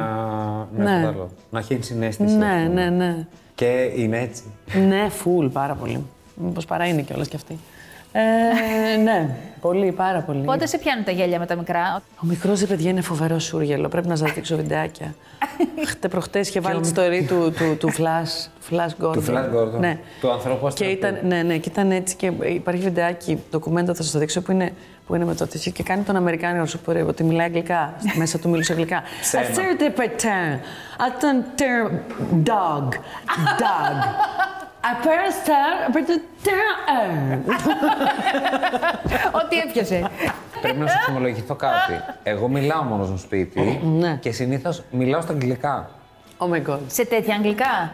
ναι, 0.75 0.83
Ναι. 0.83 0.95
κατάλαβα. 1.01 1.27
να 1.49 1.59
έχει 1.59 1.77
συνέστηση. 1.81 2.35
Ναι, 2.35 2.45
ας 2.45 2.67
πούμε. 2.67 2.89
ναι, 2.89 2.89
ναι. 3.05 3.27
Και 3.55 3.91
είναι 3.95 4.19
έτσι. 4.19 4.43
Ναι, 4.87 5.09
φουλ, 5.09 5.45
πάρα 5.47 5.73
πολύ. 5.75 6.03
Μήπως 6.35 6.65
παρά 6.65 6.87
είναι 6.87 7.01
κιόλας 7.01 7.27
κι 7.27 7.35
αυτή. 7.35 7.57
Ε, 8.11 8.97
ναι, 8.97 9.29
πολύ, 9.61 9.91
πάρα 9.91 10.19
πολύ. 10.19 10.43
πότε 10.43 10.65
σε 10.65 10.77
πιάνουν 10.77 11.03
τα 11.03 11.11
γέλια 11.11 11.39
με 11.39 11.45
τα 11.45 11.55
μικρά; 11.55 12.01
Ο 12.15 12.25
μικρός 12.25 12.59
ρε 12.59 12.65
παιδιά 12.65 12.89
είναι 12.89 13.01
φοβερός 13.01 13.43
σούργελο. 13.43 13.87
Πρέπει 13.87 14.07
να 14.07 14.15
σας 14.15 14.31
δείξω 14.31 14.55
βιντεάκια. 14.55 15.15
Χτε 15.87 16.07
προχτές 16.07 16.47
είχε 16.49 16.59
βάλει 16.59 16.81
τη 16.81 16.91
story 16.95 17.23
του, 17.27 17.53
του, 17.57 17.77
του 17.77 17.91
Flash, 17.91 18.47
Flash 18.69 19.05
Gordon. 19.05 19.13
Του 19.13 19.23
Flash 19.27 19.55
Gordon. 19.55 19.79
Ναι. 19.79 19.97
Του 20.21 20.31
ανθρώπου 20.31 20.59
και 20.59 20.85
αστραπού. 20.85 20.91
ήταν, 20.91 21.17
ναι, 21.27 21.41
ναι, 21.41 21.57
και 21.57 21.69
ήταν 21.69 21.91
έτσι. 21.91 22.15
Και 22.15 22.31
υπάρχει 22.45 22.81
βιντεάκι, 22.81 23.43
ντοκουμέντο, 23.49 23.95
θα 23.95 24.03
σας 24.03 24.11
το 24.11 24.19
δείξω, 24.19 24.41
που 24.41 24.51
είναι, 24.51 24.71
που 25.09 25.15
είναι 25.15 25.25
με 25.25 25.35
το 25.35 25.47
τέτοιο 25.47 25.71
και 25.71 25.83
κάνει 25.83 26.03
τον 26.03 26.15
Αμερικάνο 26.15 26.65
σου 26.65 26.79
που 26.79 27.05
ότι 27.07 27.23
μιλάει 27.23 27.45
αγγλικά. 27.45 27.93
Μέσα 28.15 28.39
του 28.39 28.49
μιλούσε 28.49 28.71
αγγλικά. 28.71 29.03
Ψέμα. 29.21 29.43
Assertive 29.43 29.99
pattern. 29.99 30.59
Attentive 31.07 31.89
dog. 32.49 32.87
Dog. 33.61 33.97
Apparent 34.91 35.49
Ό,τι 39.43 39.57
έπιασε. 39.57 40.09
Πρέπει 40.61 40.77
να 40.77 40.87
σου 40.87 40.95
εξομολογηθώ 40.99 41.55
κάτι. 41.55 41.93
Εγώ 42.23 42.47
μιλάω 42.47 42.83
μόνος 42.83 43.07
στο 43.07 43.17
σπίτι 43.17 43.81
Ναι. 43.83 44.17
και 44.19 44.31
συνήθως 44.31 44.83
μιλάω 44.91 45.21
στα 45.21 45.31
αγγλικά. 45.33 45.89
Oh 46.37 46.45
my 46.53 46.71
god. 46.71 46.79
σε 46.87 47.05
τέτοια 47.05 47.35
αγγλικά; 47.35 47.91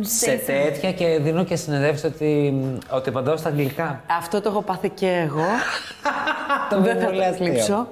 Σε 0.00 0.30
τέτοια 0.46 0.92
και 0.92 1.18
δίνω 1.22 1.44
και 1.44 1.56
συνεντεύξεις 1.56 2.04
ότι, 2.04 2.54
ότι 2.90 3.08
απαντάω 3.08 3.36
στα 3.36 3.48
αγγλικά. 3.48 4.02
Αυτό 4.18 4.40
το 4.40 4.48
έχω 4.48 4.62
πάθει 4.62 4.88
και 4.88 5.08
εγώ. 5.26 5.44
Το 6.70 6.80
Δεν 6.80 6.98
θα 6.98 7.04
πολύ 7.06 7.18
το 7.18 7.24
αστείο. 7.24 7.46
κρύψω. 7.46 7.88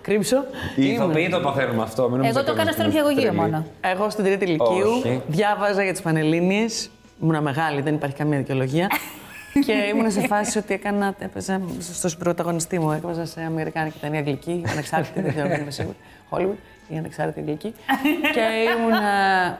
Κρύψω. 0.00 0.36
Οι 0.36 0.42
Ήμουν. 0.76 0.92
ηθοποιοί 0.94 1.28
το 1.28 1.40
παθαίνουν 1.40 1.80
αυτό. 1.80 2.02
Μην 2.02 2.10
νομίζετε 2.16 2.38
Εγώ 2.38 2.46
το 2.46 2.52
ότι 2.52 2.60
έκανα 2.60 2.72
στον 2.72 2.84
είμαστε 2.84 3.00
νηπιαγωγείο 3.10 3.32
τρελοί. 3.32 3.36
μόνο. 3.52 3.66
Εγώ 3.80 4.10
στην 4.10 4.24
τρίτη 4.24 4.44
ηλικίου 4.44 4.90
Όχι. 4.98 5.22
διάβαζα 5.26 5.82
για 5.82 5.92
τις 5.92 6.02
Πανελλήνιες. 6.02 6.90
Ήμουνα 7.22 7.40
μεγάλη, 7.40 7.80
δεν 7.80 7.94
υπάρχει 7.94 8.16
καμία 8.16 8.38
δικαιολογία. 8.38 8.86
και 9.66 9.72
ήμουν 9.94 10.10
σε 10.10 10.20
φάση 10.20 10.58
ότι 10.58 10.74
έκανα, 10.74 11.14
έπαιζα 11.18 11.60
στο 11.92 12.08
πρωταγωνιστή 12.18 12.78
μου. 12.78 12.90
Έπαιζα 12.92 13.24
σε 13.26 13.40
Αμερικάνικη 13.40 13.98
ταινία 13.98 14.18
αγγλική, 14.18 14.62
ανεξάρτητη, 14.70 15.20
δεν 15.20 15.30
ξέρω 15.32 15.48
αν 15.54 15.60
είμαι 15.60 15.70
σίγουρη. 15.70 15.96
Hollywood 16.30 16.56
ή 16.88 16.96
ανεξάρτητη 16.96 17.38
αγγλική. 17.40 17.74
και 18.34 18.40
ήμουνα. 18.78 19.00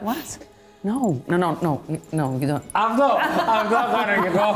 What? 0.05 0.39
No, 0.83 1.21
no, 1.31 1.37
no, 1.45 1.49
no, 1.67 1.73
no, 2.19 2.25
you 2.41 2.47
don't. 2.51 2.63
Αυτό, 2.73 3.05
αυτό 3.61 3.77
κάνω 3.95 4.23
κι 4.23 4.29
εγώ. 4.35 4.49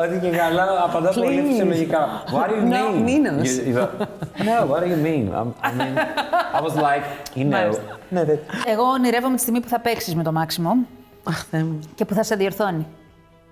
Ότι 0.00 0.18
και 0.18 0.36
καλά 0.36 0.84
απαντάω 0.84 1.12
πολύ 1.12 1.40
Please. 1.42 1.48
φυσιολογικά. 1.48 2.22
What 2.32 2.48
do 2.48 2.52
you 2.52 2.68
No, 2.68 2.74
mean? 2.74 3.08
Minos. 3.08 3.46
You- 3.46 3.74
you 3.74 3.78
go, 3.78 3.86
No, 4.48 4.70
what 4.70 4.80
do 4.82 4.86
you 4.86 5.00
mean? 5.06 5.24
I'm- 5.38 5.52
I 5.68 5.70
mean, 5.80 5.94
I 6.58 6.60
was 6.66 6.74
like, 6.76 7.04
you 7.36 7.44
know. 7.44 7.50
Μάλιστα. 7.50 7.98
Ναι, 8.08 8.24
δεν- 8.24 8.38
Εγώ 8.66 8.82
ονειρεύομαι 8.82 9.34
τη 9.34 9.40
στιγμή 9.40 9.60
που 9.60 9.68
θα 9.68 9.80
παίξεις 9.80 10.14
με 10.14 10.22
το 10.22 10.32
Μάξιμο 10.32 10.76
Αχ, 11.24 11.44
Θεέ 11.50 11.62
μου. 11.64 11.78
και 11.94 12.04
που 12.04 12.14
θα 12.14 12.22
σε 12.22 12.34
διορθώνει. 12.34 12.86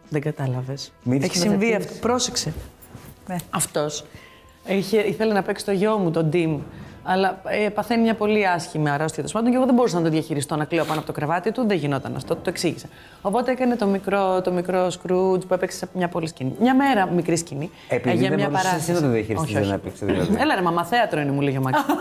Δεν 0.09 0.21
κατάλαβες. 0.21 0.93
Μην 1.03 1.23
Έχει 1.23 1.31
τις 1.31 1.41
συμβεί 1.41 1.65
σκηνοθετείς. 1.65 1.95
αυτό. 1.97 2.07
Πρόσεξε. 2.07 2.53
Ναι. 3.29 3.37
Αυτός 3.51 4.05
ήθελε 5.09 5.33
να 5.33 5.43
παίξει 5.43 5.65
το 5.65 5.73
γιο 5.73 5.97
μου, 5.99 6.11
τον 6.11 6.25
Ντίμ. 6.27 6.61
Αλλά 7.09 7.41
ε, 7.45 7.69
παθαίνει 7.69 8.03
μια 8.03 8.15
πολύ 8.15 8.47
άσχημη 8.49 8.91
αρρώστια 8.91 9.17
τέλος 9.17 9.33
πάντων 9.33 9.51
και 9.51 9.57
εγώ 9.57 9.67
δεν 9.67 9.75
μπορούσα 9.75 9.97
να 9.97 10.03
το 10.03 10.11
διαχειριστώ, 10.11 10.57
να 10.57 10.65
κλαίω 10.65 10.85
πάνω 10.85 10.99
από 10.99 11.07
το 11.07 11.13
κρεβάτι 11.13 11.53
του. 11.53 11.67
Δεν 11.67 11.77
γινόταν 11.77 12.17
αυτό, 12.17 12.35
του 12.35 12.41
το 12.43 12.51
εξήγησα. 12.51 12.87
Οπότε 13.23 13.51
έκανε 13.51 13.77
το 13.77 13.87
μικρό, 13.87 14.41
το 14.43 14.53
μικρό 14.53 14.91
Σκρούτ 14.91 15.43
που 15.45 15.55
έπαιξε 15.55 15.77
σε 15.79 15.89
μια 15.93 16.09
πολύ 16.09 16.27
σκηνή. 16.27 16.55
Μια 16.61 16.75
μέρα 16.75 17.07
μικρή 17.07 17.37
σκηνή. 17.37 17.71
Επειδή 17.89 18.17
για 18.17 18.29
δεν 18.29 18.39
μια 18.39 18.49
μπορούσες 18.49 18.73
εσύ 18.73 18.93
να 18.93 19.01
το 19.01 19.09
διαχειριστείς, 19.09 19.43
Όχι, 19.43 19.53
δεν 19.53 19.63
όχι. 19.63 19.73
έπαιξε 19.73 20.07
δηλαδή. 20.07 20.37
Έλα 20.39 20.55
ρε, 20.55 20.63
μαμά 20.63 20.85
θέατρο 20.85 21.21
είναι, 21.21 21.31
μου 21.33 21.41
λέγει 21.41 21.59
ο 21.59 21.61
Μάκης. 21.61 21.81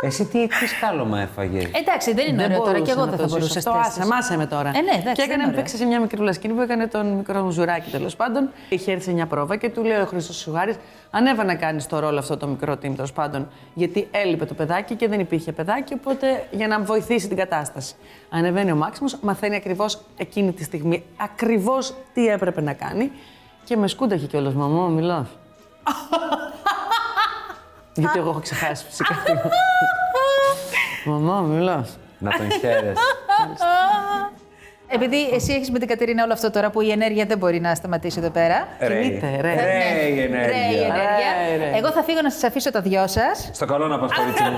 Εσύ 0.00 0.24
τι, 0.24 0.46
τι 0.46 0.66
σκάλωμα 0.66 1.20
έφαγες; 1.20 1.64
Εντάξει, 1.72 2.14
δεν 2.14 2.26
είναι 2.28 2.44
ωραίο 2.44 2.58
τώρα 2.58 2.80
και 2.80 2.90
εγώ 2.90 3.04
δεν 3.06 3.18
θα 3.18 3.26
μπορούσα 3.26 3.58
Αυτό 3.58 3.70
άσε, 3.70 4.06
μάσε 4.06 4.36
με 4.36 4.46
τώρα. 4.46 4.68
Ε, 4.68 4.80
ναι, 4.80 4.90
εντάξει, 4.90 5.02
και 5.02 5.14
δεν 5.14 5.24
έκανε, 5.24 5.34
είναι 5.34 5.42
ωραίο. 5.42 5.56
παίξε 5.56 5.76
σε 5.76 5.84
μια 5.84 6.00
μικρούλα 6.00 6.32
σκηνή 6.32 6.54
που 6.54 6.60
έκανε 6.60 6.86
τον 6.86 7.06
μικρό 7.06 7.42
μου 7.42 7.50
ζουράκι 7.50 7.90
τέλος 7.90 8.16
πάντων. 8.16 8.50
Είχε 8.68 8.92
έρθει 8.92 9.04
σε 9.04 9.12
μια 9.12 9.26
πρόβα 9.26 9.56
και 9.56 9.68
του 9.68 9.84
λέει 9.84 10.00
ο 10.00 10.06
Χρήστος 10.06 10.36
Σουγάρης: 10.36 10.76
Ανέβα 11.10 11.44
να 11.44 11.54
κάνεις 11.54 11.86
το 11.86 11.98
ρόλο 11.98 12.18
αυτό 12.18 12.36
το 12.36 12.46
μικρό 12.46 12.72
team 12.72 12.92
τέλος 12.94 13.12
πάντων. 13.12 13.48
Γιατί 13.74 14.08
έλειπε 14.10 14.44
το 14.44 14.54
παιδάκι 14.54 14.94
και 14.94 15.08
δεν 15.08 15.20
υπήρχε 15.20 15.52
παιδάκι, 15.52 15.94
οπότε 15.94 16.46
για 16.50 16.66
να 16.66 16.80
βοηθήσει 16.80 17.28
την 17.28 17.36
κατάσταση. 17.36 17.94
Ανεβαίνει 18.30 18.72
ο 18.72 18.76
Μάξιμος, 18.76 19.16
μαθαίνει 19.22 19.56
ακριβώς 19.56 20.00
εκείνη 20.16 20.52
τη 20.52 20.64
στιγμή 20.64 21.04
ακριβώς 21.16 21.94
τι 22.14 22.26
έπρεπε 22.26 22.60
να 22.60 22.72
κάνει 22.72 23.10
και 23.64 23.76
με 23.76 23.88
σκούνταχε 23.88 24.26
κιόλας. 24.26 24.54
Μαμά, 24.54 24.88
μιλάς. 24.88 25.26
Γιατί 27.96 28.18
εγώ 28.18 28.30
έχω 28.30 28.40
ξεχάσει 28.40 28.84
φυσικά. 28.88 29.14
Μαμά, 31.04 31.40
μιλάς. 31.40 31.98
Να 32.18 32.30
τον 32.30 32.50
χαίρεσαι. 32.60 33.02
Επειδή 34.88 35.28
εσύ 35.34 35.52
έχεις 35.52 35.70
με 35.70 35.78
την 35.78 35.88
Κατερίνα 35.88 36.24
όλο 36.24 36.32
αυτό 36.32 36.50
τώρα 36.50 36.70
που 36.70 36.80
η 36.80 36.90
ενέργεια 36.90 37.24
δεν 37.24 37.38
μπορεί 37.38 37.60
να 37.60 37.74
σταματήσει 37.74 38.18
εδώ 38.18 38.30
πέρα. 38.30 38.68
Κινείται, 38.78 39.38
ρε. 39.40 39.54
Ρε 39.54 39.60
η 40.08 40.14
Ρε 40.14 40.20
η 40.20 40.20
ενέργεια. 40.20 40.24
ενέργεια. 40.24 40.92
Ρε, 41.50 41.56
ρε. 41.56 41.76
Εγώ 41.76 41.90
θα 41.90 42.02
φύγω 42.02 42.20
να 42.22 42.30
σας 42.30 42.42
αφήσω 42.44 42.70
τα 42.70 42.80
δυο 42.80 43.06
σας. 43.06 43.50
Στο 43.52 43.66
καλό 43.66 43.86
να 43.86 43.98
πας, 43.98 44.10
κορίτσι 44.16 44.42
μου. 44.42 44.56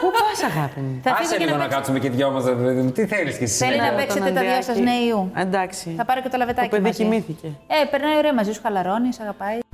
Πού 0.00 0.10
πας, 0.10 0.42
αγάπη 0.56 0.80
μου; 0.80 1.00
Θα 1.02 1.10
Άσε 1.10 1.22
φύγω 1.22 1.36
και 1.38 1.44
λίγο 1.44 1.50
να 1.50 1.56
να 1.56 1.62
παίξω. 1.62 1.76
κάτσουμε 1.76 1.98
και 1.98 2.06
οι 2.06 2.10
δυο 2.10 2.30
μας, 2.30 2.44
ρε 2.44 2.52
παιδί 2.52 2.80
μου. 2.82 2.90
Τι 2.90 3.06
θέλεις 3.06 3.36
κι 3.36 3.42
εσύ; 3.44 3.56
Θέλει 3.64 3.72
σήμερα; 3.72 3.90
να 3.90 3.96
παίξετε 3.98 4.24
Τον 4.24 4.34
τα 4.34 4.40
δυο 4.40 4.50
Ανδρεάκη. 4.54 4.64
σας 4.64 4.78
νέου. 4.78 5.30
Εντάξει. 5.36 5.94
Θα 5.96 6.04
πάρω 6.04 6.20
και 6.20 6.28
το 6.28 6.36
λαβετάκι 6.36 6.68
Το 6.68 6.76
παιδί 6.76 6.86
μαζί. 6.88 7.02
κοιμήθηκε. 7.02 7.46
Ε, 7.66 7.84
περνάει 7.90 8.16
ωραία 8.16 8.34
μαζί 8.34 8.52
σου, 8.52 8.60
χαλαρώνεις, 8.62 9.20
αγαπάει. 9.20 9.58